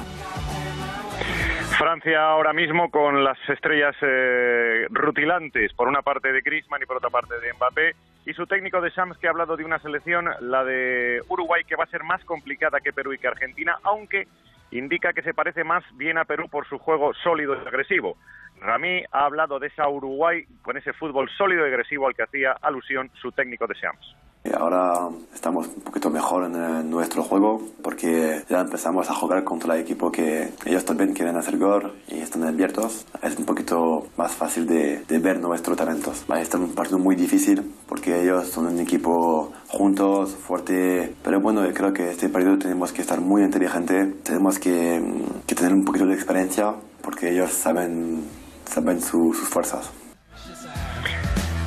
Francia 1.78 2.22
ahora 2.30 2.52
mismo 2.52 2.92
con 2.92 3.24
las 3.24 3.38
estrellas 3.48 3.96
eh, 4.02 4.86
rutilantes, 4.90 5.72
por 5.74 5.88
una 5.88 6.02
parte 6.02 6.34
de 6.34 6.42
Griezmann 6.42 6.82
y 6.82 6.86
por 6.86 6.98
otra 6.98 7.10
parte 7.10 7.36
de 7.40 7.54
Mbappé, 7.54 7.96
y 8.26 8.34
su 8.34 8.46
técnico 8.48 8.82
de 8.82 8.90
Shams 8.90 9.18
que 9.18 9.28
ha 9.28 9.30
hablado 9.30 9.56
de 9.56 9.64
una 9.64 9.80
selección, 9.80 10.30
la 10.42 10.66
de 10.66 11.22
Uruguay, 11.30 11.64
que 11.64 11.78
va 11.78 11.86
a 11.86 11.88
ser 11.88 12.04
más 12.04 12.22
complicada 12.26 12.82
que 12.82 12.92
Perú 12.92 13.14
y 13.14 13.18
que 13.18 13.30
Argentina, 13.30 13.78
aunque 13.84 14.28
indica 14.72 15.14
que 15.14 15.22
se 15.22 15.34
parece 15.34 15.64
más 15.64 15.84
bien 15.96 16.18
a 16.18 16.26
Perú 16.26 16.50
por 16.50 16.68
su 16.68 16.78
juego 16.80 17.14
sólido 17.14 17.56
y 17.56 17.66
agresivo. 17.66 18.18
Rami 18.60 19.04
ha 19.12 19.26
hablado 19.26 19.60
de 19.60 19.68
esa 19.68 19.88
Uruguay 19.88 20.44
con 20.62 20.78
ese 20.78 20.94
fútbol 20.94 21.30
sólido 21.38 21.66
y 21.66 21.70
agresivo 21.70 22.08
al 22.08 22.16
que 22.16 22.24
hacía 22.24 22.54
alusión 22.62 23.10
su 23.22 23.32
técnico 23.32 23.68
de 23.68 23.76
Shams. 23.76 24.16
Ahora 24.58 25.10
estamos 25.34 25.68
un 25.68 25.82
poquito 25.84 26.10
mejor 26.10 26.46
en 26.46 26.90
nuestro 26.90 27.24
juego 27.24 27.62
porque 27.84 28.42
ya 28.50 28.62
empezamos 28.62 29.10
a 29.10 29.14
jugar 29.14 29.44
contra 29.44 29.76
el 29.76 29.82
equipo 29.82 30.12
que 30.12 30.50
ellos 30.66 30.86
también 30.86 31.14
quieren 31.14 31.36
hacer 31.36 31.58
gol 31.58 31.94
y 32.08 32.20
están 32.20 32.44
abiertos. 32.44 33.06
Es 33.22 33.38
un 33.38 33.46
poquito 33.46 34.08
más 34.18 34.36
fácil 34.36 34.66
de, 34.66 35.04
ver 35.20 35.40
nuestros 35.40 35.78
talentos. 35.78 36.26
A 36.30 36.42
estar 36.42 36.60
un 36.60 36.74
partido 36.74 36.98
muy 36.98 37.16
difícil 37.16 37.62
porque 37.88 38.22
ellos 38.22 38.48
son 38.48 38.68
un 38.68 38.80
equipo 38.80 39.52
juntos, 39.68 40.36
fuerte. 40.36 41.14
Pero 41.22 41.42
bueno, 41.42 41.62
creo 41.74 41.92
que 41.94 42.12
este 42.12 42.30
partido 42.30 42.58
tenemos 42.58 42.94
que 42.94 43.02
estar 43.02 43.20
muy 43.20 43.44
inteligente, 43.44 44.14
tenemos 44.24 44.58
que, 44.58 45.02
tener 45.48 45.74
un 45.74 45.84
poquito 45.84 46.06
de 46.06 46.14
experiencia 46.14 46.74
porque 47.02 47.30
ellos 47.32 47.52
saben, 47.52 48.24
saben 48.70 49.02
sus 49.02 49.38
fuerzas. 49.38 49.92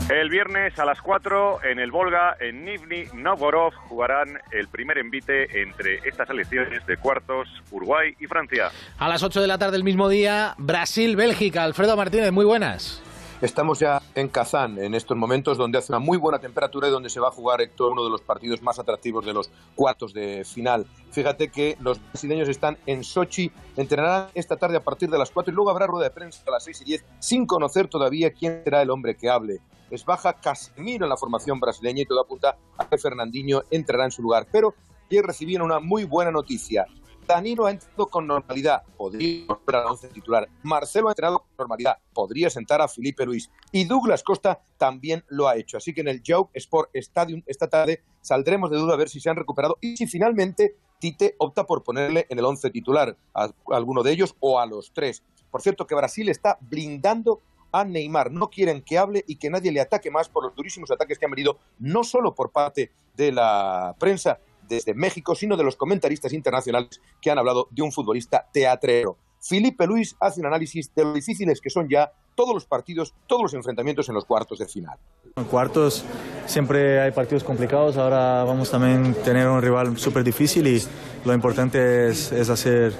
El 0.08 0.28
viernes 0.28 0.78
a 0.78 0.84
las 0.84 1.00
4 1.00 1.64
en 1.64 1.78
el 1.78 1.90
Volga, 1.90 2.36
en 2.38 2.64
Nizhny 2.64 3.06
Novgorod, 3.14 3.72
jugarán 3.88 4.38
el 4.50 4.68
primer 4.68 4.98
envite 4.98 5.62
entre 5.62 6.00
estas 6.04 6.28
elecciones 6.28 6.84
de 6.86 6.96
cuartos, 6.96 7.48
Uruguay 7.70 8.14
y 8.20 8.26
Francia. 8.26 8.70
A 8.98 9.08
las 9.08 9.22
8 9.22 9.40
de 9.40 9.46
la 9.46 9.58
tarde 9.58 9.72
del 9.72 9.84
mismo 9.84 10.08
día, 10.08 10.54
Brasil-Bélgica. 10.58 11.64
Alfredo 11.64 11.96
Martínez, 11.96 12.30
muy 12.30 12.44
buenas. 12.44 13.02
Estamos 13.42 13.80
ya 13.80 14.00
en 14.14 14.28
Kazán 14.28 14.78
en 14.78 14.94
estos 14.94 15.16
momentos 15.16 15.58
donde 15.58 15.76
hace 15.76 15.90
una 15.90 15.98
muy 15.98 16.16
buena 16.16 16.38
temperatura 16.38 16.86
y 16.86 16.92
donde 16.92 17.10
se 17.10 17.18
va 17.18 17.26
a 17.26 17.32
jugar 17.32 17.60
Héctor 17.60 17.90
uno 17.90 18.04
de 18.04 18.08
los 18.08 18.20
partidos 18.20 18.62
más 18.62 18.78
atractivos 18.78 19.26
de 19.26 19.32
los 19.32 19.50
cuartos 19.74 20.14
de 20.14 20.44
final. 20.44 20.86
Fíjate 21.10 21.48
que 21.48 21.76
los 21.80 22.00
brasileños 22.00 22.48
están 22.48 22.78
en 22.86 23.02
Sochi, 23.02 23.50
entrenarán 23.76 24.28
esta 24.34 24.56
tarde 24.56 24.76
a 24.76 24.84
partir 24.84 25.10
de 25.10 25.18
las 25.18 25.32
4 25.32 25.52
y 25.52 25.56
luego 25.56 25.70
habrá 25.70 25.88
rueda 25.88 26.04
de 26.04 26.14
prensa 26.14 26.44
a 26.46 26.52
las 26.52 26.62
6 26.62 26.82
y 26.82 26.84
10 26.84 27.04
sin 27.18 27.44
conocer 27.44 27.88
todavía 27.88 28.32
quién 28.32 28.62
será 28.62 28.80
el 28.80 28.90
hombre 28.90 29.16
que 29.16 29.28
hable. 29.28 29.58
Es 29.90 30.04
baja 30.04 30.34
Casemiro 30.34 31.04
en 31.04 31.10
la 31.10 31.16
formación 31.16 31.58
brasileña 31.58 32.02
y 32.02 32.06
todo 32.06 32.20
apunta 32.20 32.56
a 32.78 32.88
que 32.88 32.96
Fernandinho 32.96 33.62
entrará 33.72 34.04
en 34.04 34.12
su 34.12 34.22
lugar. 34.22 34.46
Pero 34.52 34.76
ayer 35.10 35.26
recibieron 35.26 35.66
una 35.66 35.80
muy 35.80 36.04
buena 36.04 36.30
noticia. 36.30 36.86
Danilo 37.26 37.66
ha 37.66 37.70
entrado 37.70 38.06
con 38.06 38.26
normalidad, 38.26 38.82
podría 38.96 39.46
once 39.88 40.08
titular. 40.08 40.48
Marcelo 40.62 41.08
ha 41.08 41.12
entrado 41.12 41.40
con 41.40 41.48
normalidad, 41.58 41.98
podría 42.12 42.50
sentar 42.50 42.80
a 42.80 42.88
Felipe 42.88 43.24
Luis. 43.24 43.50
Y 43.70 43.84
Douglas 43.84 44.22
Costa 44.22 44.60
también 44.76 45.24
lo 45.28 45.48
ha 45.48 45.56
hecho. 45.56 45.76
Así 45.76 45.94
que 45.94 46.00
en 46.00 46.08
el 46.08 46.22
Joke 46.26 46.50
Sport 46.54 46.90
Stadium 46.94 47.42
esta 47.46 47.68
tarde 47.68 48.02
saldremos 48.20 48.70
de 48.70 48.78
duda 48.78 48.94
a 48.94 48.96
ver 48.96 49.08
si 49.08 49.20
se 49.20 49.30
han 49.30 49.36
recuperado 49.36 49.78
y 49.80 49.96
si 49.96 50.06
finalmente 50.06 50.76
Tite 50.98 51.34
opta 51.38 51.66
por 51.66 51.82
ponerle 51.82 52.26
en 52.28 52.38
el 52.38 52.44
once 52.44 52.70
titular 52.70 53.16
a 53.34 53.50
alguno 53.72 54.04
de 54.04 54.12
ellos 54.12 54.36
o 54.38 54.60
a 54.60 54.66
los 54.66 54.92
tres. 54.92 55.24
Por 55.50 55.60
cierto 55.60 55.84
que 55.84 55.96
Brasil 55.96 56.28
está 56.28 56.58
blindando 56.60 57.40
a 57.72 57.84
Neymar. 57.84 58.30
No 58.30 58.50
quieren 58.50 58.82
que 58.82 58.98
hable 58.98 59.24
y 59.26 59.36
que 59.36 59.50
nadie 59.50 59.72
le 59.72 59.80
ataque 59.80 60.10
más 60.10 60.28
por 60.28 60.44
los 60.44 60.54
durísimos 60.54 60.90
ataques 60.90 61.18
que 61.18 61.24
han 61.24 61.32
venido 61.32 61.58
no 61.78 62.04
solo 62.04 62.34
por 62.34 62.52
parte 62.52 62.92
de 63.16 63.32
la 63.32 63.96
prensa, 63.98 64.38
desde 64.72 64.94
México, 64.94 65.34
sino 65.34 65.56
de 65.56 65.64
los 65.64 65.76
comentaristas 65.76 66.32
internacionales 66.32 67.00
que 67.20 67.30
han 67.30 67.38
hablado 67.38 67.68
de 67.70 67.82
un 67.82 67.92
futbolista 67.92 68.48
teatrero. 68.52 69.16
Felipe 69.40 69.86
Luis 69.86 70.16
hace 70.20 70.40
un 70.40 70.46
análisis 70.46 70.94
de 70.94 71.04
lo 71.04 71.12
difíciles 71.12 71.60
que 71.60 71.68
son 71.68 71.88
ya 71.88 72.12
todos 72.34 72.54
los 72.54 72.64
partidos, 72.64 73.14
todos 73.26 73.42
los 73.42 73.54
enfrentamientos 73.54 74.08
en 74.08 74.14
los 74.14 74.24
cuartos 74.24 74.58
de 74.58 74.66
final. 74.66 74.98
En 75.36 75.44
cuartos 75.44 76.04
siempre 76.46 77.00
hay 77.00 77.10
partidos 77.10 77.44
complicados, 77.44 77.96
ahora 77.96 78.44
vamos 78.44 78.70
también 78.70 79.14
a 79.18 79.24
tener 79.24 79.48
un 79.48 79.60
rival 79.60 79.98
súper 79.98 80.24
difícil 80.24 80.66
y 80.66 80.82
lo 81.24 81.34
importante 81.34 82.08
es, 82.08 82.32
hacer, 82.32 82.94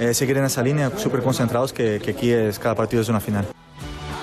eh, 0.00 0.14
seguir 0.14 0.38
en 0.38 0.44
esa 0.44 0.62
línea, 0.62 0.90
súper 0.96 1.22
concentrados, 1.22 1.72
que, 1.72 2.00
que 2.02 2.12
aquí 2.12 2.30
es, 2.30 2.58
cada 2.58 2.74
partido 2.74 3.02
es 3.02 3.08
una 3.08 3.20
final. 3.20 3.46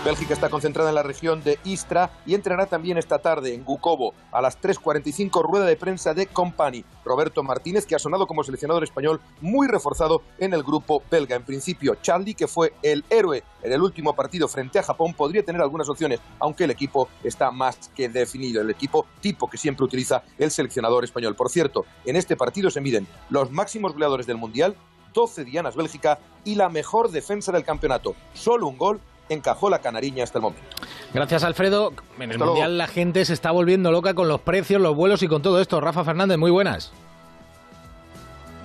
Bélgica 0.06 0.36
está 0.36 0.52
concentrada 0.52 0.90
en 0.90 0.96
la 0.96 1.02
región 1.02 1.44
de 1.44 1.58
Istra 1.64 2.12
y 2.28 2.36
entrenará 2.36 2.68
también 2.68 3.00
esta 3.00 3.18
tarde 3.18 3.56
en 3.56 3.64
Gukovo 3.64 4.14
a 4.32 4.40
las 4.40 4.62
3.45 4.62 5.42
rueda 5.42 5.66
de 5.66 5.78
prensa 5.78 6.14
de 6.14 6.28
Company. 6.28 6.86
Roberto 7.04 7.42
Martínez, 7.42 7.88
que 7.88 7.96
ha 7.96 8.00
sonado 8.00 8.28
como 8.28 8.44
seleccionador 8.44 8.84
español 8.84 9.20
muy 9.42 9.68
reforzado 9.68 10.22
en 10.38 10.54
el 10.54 10.62
grupo 10.62 11.02
belga. 11.10 11.36
En 11.36 11.44
principio, 11.44 11.96
Charlie, 12.04 12.36
que 12.36 12.46
fue 12.46 12.74
el 12.84 13.04
héroe 13.10 13.44
en 13.64 13.72
el 13.72 13.82
último 13.82 14.14
partido 14.14 14.48
frente 14.48 14.78
a 14.78 14.84
Japón, 14.84 15.16
podría 15.16 15.44
tener 15.44 15.60
algunas 15.60 15.90
opciones, 15.90 16.20
aunque 16.38 16.66
el 16.66 16.72
equipo 16.72 17.10
está 17.24 17.50
más 17.50 17.90
que 17.96 18.08
definido. 18.08 18.62
El 18.62 18.70
equipo 18.70 19.08
tipo 19.22 19.50
que 19.50 19.58
siempre 19.58 19.86
utiliza 19.86 20.22
el 20.38 20.52
seleccionador 20.52 21.04
español. 21.04 21.36
Por 21.36 21.50
cierto, 21.50 21.84
en 22.06 22.16
este 22.16 22.36
partido 22.36 22.70
se 22.70 22.80
miden 22.80 23.08
los 23.32 23.50
máximos 23.50 23.94
goleadores 23.94 24.28
del 24.28 24.38
Mundial, 24.38 24.76
12 25.16 25.46
dianas 25.46 25.76
Bélgica 25.76 26.20
y 26.44 26.54
la 26.54 26.70
mejor 26.70 27.10
defensa 27.10 27.52
del 27.52 27.64
campeonato. 27.64 28.16
Solo 28.36 28.68
un 28.68 28.78
gol 28.78 29.02
encajó 29.30 29.70
la 29.70 29.80
canariña 29.80 30.24
hasta 30.24 30.40
el 30.40 30.44
momento. 30.44 30.76
Gracias, 31.14 31.44
Alfredo. 31.44 31.94
En 32.20 32.32
el 32.32 32.40
Mundial 32.40 32.78
la 32.78 32.88
gente 32.88 33.26
se 33.26 33.34
está 33.34 33.52
volviendo 33.52 33.92
loca 33.92 34.14
con 34.14 34.28
los 34.28 34.42
precios, 34.42 34.82
los 34.82 34.96
vuelos 34.96 35.24
y 35.24 35.28
con 35.28 35.42
todo 35.42 35.62
esto. 35.62 35.82
Rafa 35.82 36.04
Fernández, 36.04 36.38
muy 36.38 36.52
buenas. 36.52 36.94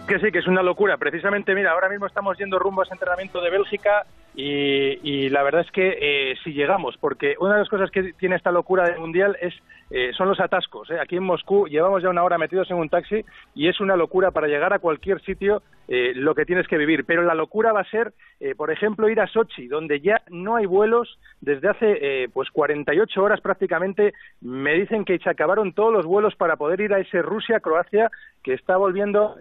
Que 0.06 0.18
sí, 0.18 0.32
que 0.32 0.40
es 0.40 0.46
una 0.46 0.62
locura. 0.62 0.96
Precisamente, 0.96 1.54
mira, 1.54 1.72
ahora 1.72 1.88
mismo 1.88 2.06
estamos 2.06 2.36
yendo 2.38 2.58
rumbo 2.58 2.80
a 2.82 2.84
ese 2.84 2.94
entrenamiento 2.94 3.40
de 3.40 3.50
Bélgica 3.50 4.06
y, 4.34 5.28
la 5.28 5.42
verdad 5.42 5.62
es 5.62 5.70
que 5.72 5.98
eh, 6.00 6.34
si 6.44 6.52
llegamos, 6.52 6.96
porque 6.98 7.34
una 7.40 7.54
de 7.54 7.60
las 7.60 7.68
cosas 7.68 7.90
que 7.90 8.12
tiene 8.14 8.36
esta 8.36 8.52
locura 8.52 8.84
del 8.84 8.98
Mundial 8.98 9.36
es 9.40 9.54
eh, 9.90 10.12
son 10.16 10.28
los 10.28 10.38
atascos. 10.38 10.88
¿eh? 10.90 11.00
Aquí 11.00 11.16
en 11.16 11.24
Moscú 11.24 11.66
llevamos 11.66 12.00
ya 12.02 12.10
una 12.10 12.22
hora 12.22 12.38
metidos 12.38 12.70
en 12.70 12.76
un 12.76 12.88
taxi 12.88 13.24
y 13.56 13.66
es 13.66 13.80
una 13.80 13.96
locura 13.96 14.30
para 14.30 14.46
llegar 14.46 14.72
a 14.72 14.78
cualquier 14.78 15.20
sitio 15.22 15.62
eh, 15.88 16.12
lo 16.14 16.36
que 16.36 16.44
tienes 16.44 16.68
que 16.68 16.78
vivir. 16.78 17.04
Pero 17.04 17.22
la 17.22 17.34
locura 17.34 17.72
va 17.72 17.80
a 17.80 17.90
ser, 17.90 18.12
por 18.56 18.70
ejemplo, 18.70 19.08
ir 19.08 19.20
a 19.20 19.26
Sochi, 19.26 19.66
donde 19.66 20.00
ya 20.00 20.22
no 20.30 20.54
hay 20.54 20.64
vuelos 20.64 21.18
desde 21.40 21.68
hace 21.68 22.30
pues 22.32 22.48
48 22.50 23.22
horas 23.22 23.40
prácticamente. 23.40 24.14
Me 24.40 24.74
dicen 24.74 25.04
que 25.04 25.18
se 25.18 25.28
acabaron 25.28 25.72
todos 25.72 25.92
los 25.92 26.06
vuelos 26.06 26.36
para 26.36 26.56
poder 26.56 26.80
ir 26.80 26.94
a 26.94 27.00
ese 27.00 27.20
Rusia-Croacia 27.20 28.10
que 28.42 28.54
está 28.54 28.76
volviendo 28.76 29.36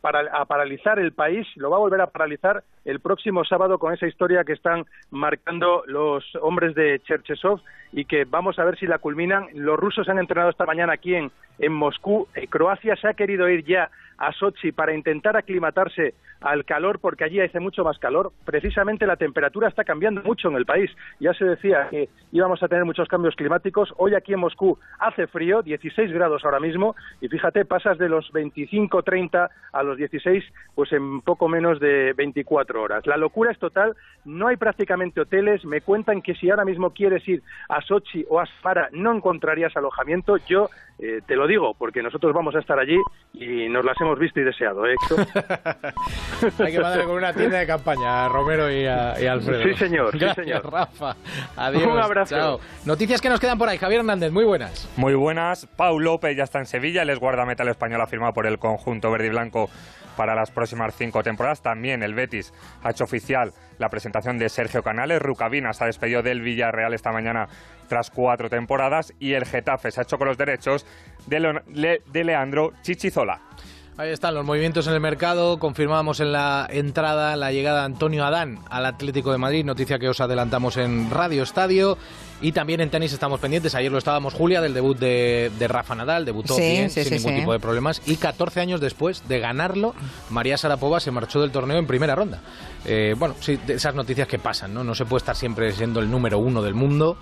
para, 0.00 0.20
a 0.32 0.46
paralizar 0.46 0.98
el 0.98 1.12
país, 1.12 1.46
lo 1.56 1.68
va 1.68 1.76
a 1.76 1.80
volver 1.80 2.00
a 2.00 2.06
paralizar 2.06 2.62
el 2.84 3.00
próximo 3.00 3.44
sábado 3.44 3.78
con 3.78 3.92
esa 3.92 4.06
historia 4.06 4.19
que 4.20 4.52
están 4.52 4.84
marcando 5.10 5.82
los 5.86 6.22
hombres 6.42 6.74
de 6.74 7.00
Cherchesov 7.00 7.60
y 7.90 8.04
que 8.04 8.26
vamos 8.26 8.58
a 8.58 8.64
ver 8.64 8.78
si 8.78 8.86
la 8.86 8.98
culminan. 8.98 9.46
Los 9.54 9.78
rusos 9.78 10.08
han 10.10 10.18
entrenado 10.18 10.50
esta 10.50 10.66
mañana 10.66 10.92
aquí 10.92 11.14
en, 11.14 11.30
en 11.58 11.72
Moscú. 11.72 12.28
Eh, 12.34 12.46
Croacia 12.46 12.96
se 12.96 13.08
ha 13.08 13.14
querido 13.14 13.48
ir 13.48 13.64
ya 13.64 13.90
a 14.18 14.32
Sochi 14.32 14.72
para 14.72 14.94
intentar 14.94 15.36
aclimatarse 15.36 16.14
al 16.40 16.64
calor 16.64 17.00
porque 17.00 17.24
allí 17.24 17.40
hace 17.40 17.60
mucho 17.60 17.84
más 17.84 17.98
calor. 17.98 18.32
Precisamente 18.44 19.06
la 19.06 19.16
temperatura 19.16 19.68
está 19.68 19.84
cambiando 19.84 20.22
mucho 20.22 20.48
en 20.48 20.56
el 20.56 20.66
país. 20.66 20.90
Ya 21.18 21.32
se 21.34 21.44
decía 21.44 21.88
que 21.90 22.08
íbamos 22.32 22.62
a 22.62 22.68
tener 22.68 22.84
muchos 22.84 23.08
cambios 23.08 23.34
climáticos. 23.34 23.92
Hoy 23.96 24.14
aquí 24.14 24.32
en 24.32 24.40
Moscú 24.40 24.78
hace 24.98 25.26
frío, 25.26 25.62
16 25.62 26.12
grados 26.12 26.44
ahora 26.44 26.60
mismo, 26.60 26.94
y 27.20 27.28
fíjate, 27.28 27.64
pasas 27.64 27.98
de 27.98 28.08
los 28.08 28.30
25, 28.32 29.02
30 29.02 29.50
a 29.72 29.82
los 29.82 29.96
16, 29.96 30.44
pues 30.74 30.92
en 30.92 31.20
poco 31.22 31.48
menos 31.48 31.80
de 31.80 32.12
24 32.14 32.82
horas. 32.82 33.06
La 33.06 33.16
locura 33.16 33.52
es 33.52 33.58
total, 33.58 33.96
no 34.24 34.48
hay 34.48 34.56
prácticamente 34.56 35.20
hoteles. 35.20 35.64
Me 35.64 35.80
cuentan 35.80 36.22
que 36.22 36.34
si 36.34 36.50
ahora 36.50 36.64
mismo 36.64 36.90
quieres 36.90 37.26
ir 37.28 37.42
a 37.68 37.80
Sochi 37.80 38.24
o 38.28 38.40
a 38.40 38.46
Sfara 38.46 38.88
no 38.92 39.14
encontrarías 39.14 39.76
alojamiento. 39.76 40.36
Yo 40.48 40.68
eh, 40.98 41.20
te 41.26 41.36
lo 41.36 41.46
digo 41.46 41.74
porque 41.74 42.02
nosotros 42.02 42.34
vamos 42.34 42.54
a 42.54 42.58
estar 42.58 42.78
allí 42.78 42.98
y 43.32 43.68
nos 43.68 43.84
las 43.84 43.98
hemos 44.00 44.18
visto 44.18 44.40
y 44.40 44.44
deseado, 44.44 44.86
¿eh, 44.86 44.94
Hay 46.58 46.72
que 46.72 46.80
mandar 46.80 47.04
con 47.04 47.16
una 47.16 47.32
tienda 47.32 47.58
de 47.58 47.66
campaña 47.66 48.26
a 48.26 48.28
Romero 48.28 48.70
y, 48.70 48.84
a, 48.86 49.12
Alfredo. 49.12 49.62
Sí, 49.62 49.74
señor. 49.74 50.10
Gracias, 50.18 50.36
sí, 50.36 50.42
señor. 50.42 50.70
Rafa. 50.70 51.16
Adiós. 51.56 51.86
Un 51.86 51.98
abrazo. 51.98 52.36
Chao. 52.36 52.60
Noticias 52.84 53.20
que 53.20 53.28
nos 53.28 53.40
quedan 53.40 53.56
por 53.56 53.68
ahí. 53.68 53.78
Javier 53.78 54.00
Hernández, 54.00 54.30
muy 54.30 54.44
buenas. 54.44 54.90
Muy 54.96 55.14
buenas. 55.14 55.66
Pau 55.66 55.98
López 55.98 56.36
ya 56.36 56.44
está 56.44 56.58
en 56.58 56.66
Sevilla. 56.66 57.02
El 57.02 57.10
es 57.10 57.18
guardameta 57.18 57.64
español 57.70 58.06
firmado 58.06 58.32
por 58.32 58.46
el 58.46 58.58
conjunto 58.58 59.10
verde 59.10 59.26
y 59.26 59.30
blanco 59.30 59.70
para 60.20 60.34
las 60.34 60.50
próximas 60.50 60.94
cinco 60.94 61.22
temporadas. 61.22 61.62
También 61.62 62.02
el 62.02 62.12
Betis 62.12 62.52
ha 62.82 62.90
hecho 62.90 63.04
oficial 63.04 63.54
la 63.78 63.88
presentación 63.88 64.36
de 64.36 64.50
Sergio 64.50 64.82
Canales. 64.82 65.22
Rucabina 65.22 65.72
se 65.72 65.84
ha 65.84 65.86
despedido 65.86 66.22
del 66.22 66.42
Villarreal 66.42 66.92
esta 66.92 67.10
mañana 67.10 67.48
tras 67.88 68.10
cuatro 68.10 68.50
temporadas. 68.50 69.14
Y 69.18 69.32
el 69.32 69.46
Getafe 69.46 69.90
se 69.90 69.98
ha 69.98 70.02
hecho 70.02 70.18
con 70.18 70.28
los 70.28 70.36
derechos 70.36 70.84
de, 71.26 72.02
de 72.04 72.24
Leandro 72.24 72.74
Chichizola. 72.82 73.40
Ahí 73.96 74.10
están 74.10 74.34
los 74.34 74.44
movimientos 74.44 74.86
en 74.88 74.92
el 74.92 75.00
mercado. 75.00 75.58
Confirmamos 75.58 76.20
en 76.20 76.32
la 76.32 76.66
entrada 76.68 77.34
la 77.36 77.50
llegada 77.50 77.78
de 77.78 77.86
Antonio 77.86 78.22
Adán 78.26 78.58
al 78.68 78.84
Atlético 78.84 79.32
de 79.32 79.38
Madrid, 79.38 79.64
noticia 79.64 79.98
que 79.98 80.10
os 80.10 80.20
adelantamos 80.20 80.76
en 80.76 81.10
Radio 81.10 81.44
Estadio. 81.44 81.96
Y 82.42 82.52
también 82.52 82.80
en 82.80 82.90
tenis 82.90 83.12
estamos 83.12 83.40
pendientes. 83.40 83.74
Ayer 83.74 83.92
lo 83.92 83.98
estábamos, 83.98 84.34
Julia, 84.34 84.60
del 84.60 84.74
debut 84.74 84.98
de, 84.98 85.50
Rafa 85.68 85.94
Nadal. 85.94 86.24
Debutó 86.24 86.56
bien, 86.56 86.90
sin 86.90 87.10
ningún 87.10 87.36
tipo 87.36 87.52
de 87.52 87.60
problemas. 87.60 88.02
Y 88.06 88.16
14 88.16 88.60
años 88.60 88.80
después 88.80 89.28
de 89.28 89.40
ganarlo, 89.40 89.94
María 90.30 90.56
Sarapova 90.56 91.00
se 91.00 91.10
marchó 91.10 91.40
del 91.40 91.50
torneo 91.50 91.78
en 91.78 91.86
primera 91.86 92.14
ronda. 92.14 92.40
Eh, 92.84 93.14
bueno, 93.18 93.34
sí, 93.40 93.58
esas 93.68 93.94
noticias 93.94 94.26
que 94.26 94.38
pasan, 94.38 94.72
¿no? 94.72 94.84
No 94.84 94.94
se 94.94 95.04
puede 95.04 95.18
estar 95.18 95.36
siempre 95.36 95.72
siendo 95.72 96.00
el 96.00 96.10
número 96.10 96.38
uno 96.38 96.62
del 96.62 96.74
mundo 96.74 97.18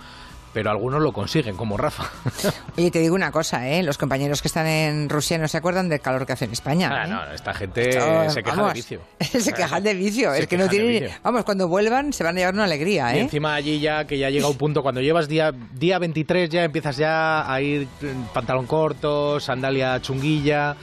pero 0.52 0.70
algunos 0.70 1.02
lo 1.02 1.12
consiguen, 1.12 1.56
como 1.56 1.76
Rafa. 1.76 2.04
Oye, 2.76 2.90
te 2.90 3.00
digo 3.00 3.14
una 3.14 3.30
cosa, 3.30 3.68
¿eh? 3.68 3.82
Los 3.82 3.98
compañeros 3.98 4.42
que 4.42 4.48
están 4.48 4.66
en 4.66 5.08
Rusia 5.08 5.38
no 5.38 5.48
se 5.48 5.56
acuerdan 5.56 5.88
del 5.88 6.00
calor 6.00 6.26
que 6.26 6.32
hace 6.32 6.46
en 6.46 6.52
España. 6.52 6.90
Ah, 6.92 7.04
¿eh? 7.04 7.08
no, 7.08 7.32
esta 7.32 7.54
gente 7.54 7.88
Esto, 7.90 8.30
se 8.30 8.42
queja 8.42 8.56
vamos, 8.56 8.72
de 8.72 8.78
vicio. 8.78 9.00
se 9.20 9.52
quejan 9.52 9.82
de 9.82 9.94
vicio. 9.94 10.32
Se 10.32 10.40
es 10.40 10.46
que 10.46 10.56
no 10.58 10.68
tienen. 10.68 11.11
Vamos, 11.22 11.44
cuando 11.44 11.68
vuelvan 11.68 12.12
se 12.12 12.24
van 12.24 12.37
a 12.37 12.40
llevar 12.40 12.54
una 12.54 12.64
alegría, 12.64 13.14
Y 13.14 13.18
¿eh? 13.18 13.22
encima 13.22 13.54
allí 13.54 13.80
ya, 13.80 14.06
que 14.06 14.18
ya 14.18 14.30
llega 14.30 14.48
un 14.48 14.56
punto, 14.56 14.82
cuando 14.82 15.00
llevas 15.00 15.28
día, 15.28 15.52
día 15.72 15.98
23 15.98 16.48
ya 16.48 16.64
empiezas 16.64 16.96
ya 16.96 17.52
a 17.52 17.61
ir 17.61 17.87
en 18.02 18.24
pantalón 18.34 18.66
corto, 18.66 19.40
sandalia 19.40 20.00
chunguilla. 20.00 20.76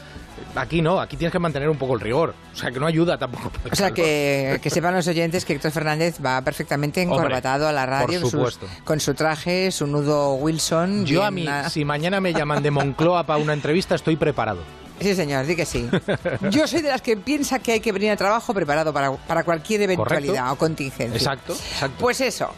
Aquí 0.56 0.82
no, 0.82 1.00
aquí 1.02 1.18
tienes 1.18 1.32
que 1.32 1.40
mantener 1.40 1.70
un 1.70 1.78
poco 1.78 1.94
el 1.96 2.00
rigor. 2.00 2.34
O 2.54 2.56
sea, 2.56 2.72
que 2.72 2.80
no 2.80 2.86
ayuda 2.88 3.18
tampoco. 3.18 3.52
O 3.72 3.76
sea, 3.76 3.92
que, 3.92 4.60
que 4.62 4.70
sepan 4.70 4.94
los 4.96 5.08
oyentes 5.08 5.44
que 5.46 5.54
Héctor 5.54 5.72
Fernández 5.72 6.18
va 6.26 6.42
perfectamente 6.42 7.02
Hombre, 7.02 7.18
encorbatado 7.18 7.68
a 7.68 7.72
la 7.72 7.86
radio 7.86 8.22
por 8.22 8.30
sus- 8.30 8.32
supuesto. 8.32 8.68
con 8.84 9.00
su 9.00 9.14
traje, 9.14 9.72
su 9.72 9.86
nudo 9.88 10.36
Wilson. 10.36 11.06
Yo 11.06 11.24
a 11.24 11.32
mí, 11.32 11.48
a- 11.48 11.70
si 11.70 11.84
mañana 11.86 12.22
me 12.22 12.34
llaman 12.34 12.64
de 12.64 12.72
Moncloa 12.72 13.26
para 13.26 13.40
una 13.40 13.54
entrevista, 13.54 13.96
estoy 13.96 14.16
preparado. 14.16 14.60
Sí, 15.00 15.14
señor, 15.16 15.46
di 15.46 15.56
que 15.56 15.66
sí. 15.66 15.90
Yo 16.52 16.68
soy 16.68 16.82
de 16.82 16.90
las 16.90 17.02
que 17.02 17.18
piensa 17.18 17.60
que 17.60 17.74
hay 17.74 17.80
que 17.80 17.92
venir 17.92 18.12
a 18.12 18.16
trabajo 18.16 18.54
preparado 18.54 18.94
para, 18.94 19.12
para 19.12 19.44
cualquier 19.44 19.82
eventualidad 19.82 20.34
Correcto. 20.36 20.54
o 20.54 20.58
contingencia. 20.58 21.16
Exacto, 21.18 21.54
exacto. 21.54 21.98
Pues 22.00 22.22
eso. 22.22 22.50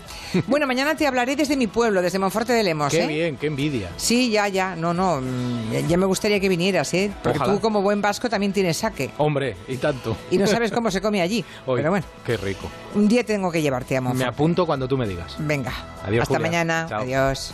Bueno, 0.48 0.68
mañana 0.68 0.96
te 0.96 1.08
hablaré 1.08 1.36
desde 1.36 1.56
mi 1.58 1.68
pueblo, 1.68 2.02
desde 2.02 2.20
Monforte 2.20 2.54
de 2.54 2.64
Lemos. 2.64 2.92
Qué 2.92 3.04
¿eh? 3.04 3.08
bien, 3.08 3.38
qué 3.38 3.48
envidia. 3.48 3.90
Sí, 3.98 4.30
ya, 4.30 4.48
ya. 4.48 4.76
No, 4.76 4.94
no. 4.94 5.22
mm, 5.22 5.88
Ya 5.88 5.98
me 5.98 6.06
gustaría 6.06 6.40
que 6.40 6.50
vinieras, 6.50 6.94
¿eh? 6.94 7.12
Porque 7.24 7.40
Ojalá. 7.40 7.54
tú, 7.54 7.60
como 7.62 7.82
buen 7.82 8.02
vasco, 8.02 8.30
también 8.30 8.54
tienes 8.54 8.78
saque. 8.78 9.10
Hombre, 9.18 9.56
y 9.68 9.78
tanto. 9.78 10.16
Y 10.30 10.38
no 10.38 10.46
sabes 10.48 10.72
cómo 10.72 10.92
se 10.92 11.02
come 11.02 11.22
allí. 11.22 11.44
Hoy, 11.66 11.78
Pero 11.78 11.90
bueno, 11.92 12.06
Qué 12.26 12.38
rico. 12.38 12.70
un 12.96 13.08
día 13.08 13.24
tengo 13.24 13.52
que 13.52 13.62
llevarte 13.62 13.98
a 13.98 14.02
Me 14.02 14.10
Monforte. 14.10 14.30
apunto 14.30 14.66
cuando 14.66 14.88
tú 14.88 14.98
me 14.98 15.08
digas. 15.08 15.36
Venga. 15.40 15.72
Adiós, 16.06 16.24
Hasta 16.24 16.36
Julia. 16.36 16.50
mañana. 16.52 16.86
Chao. 16.90 17.02
Adiós. 17.02 17.46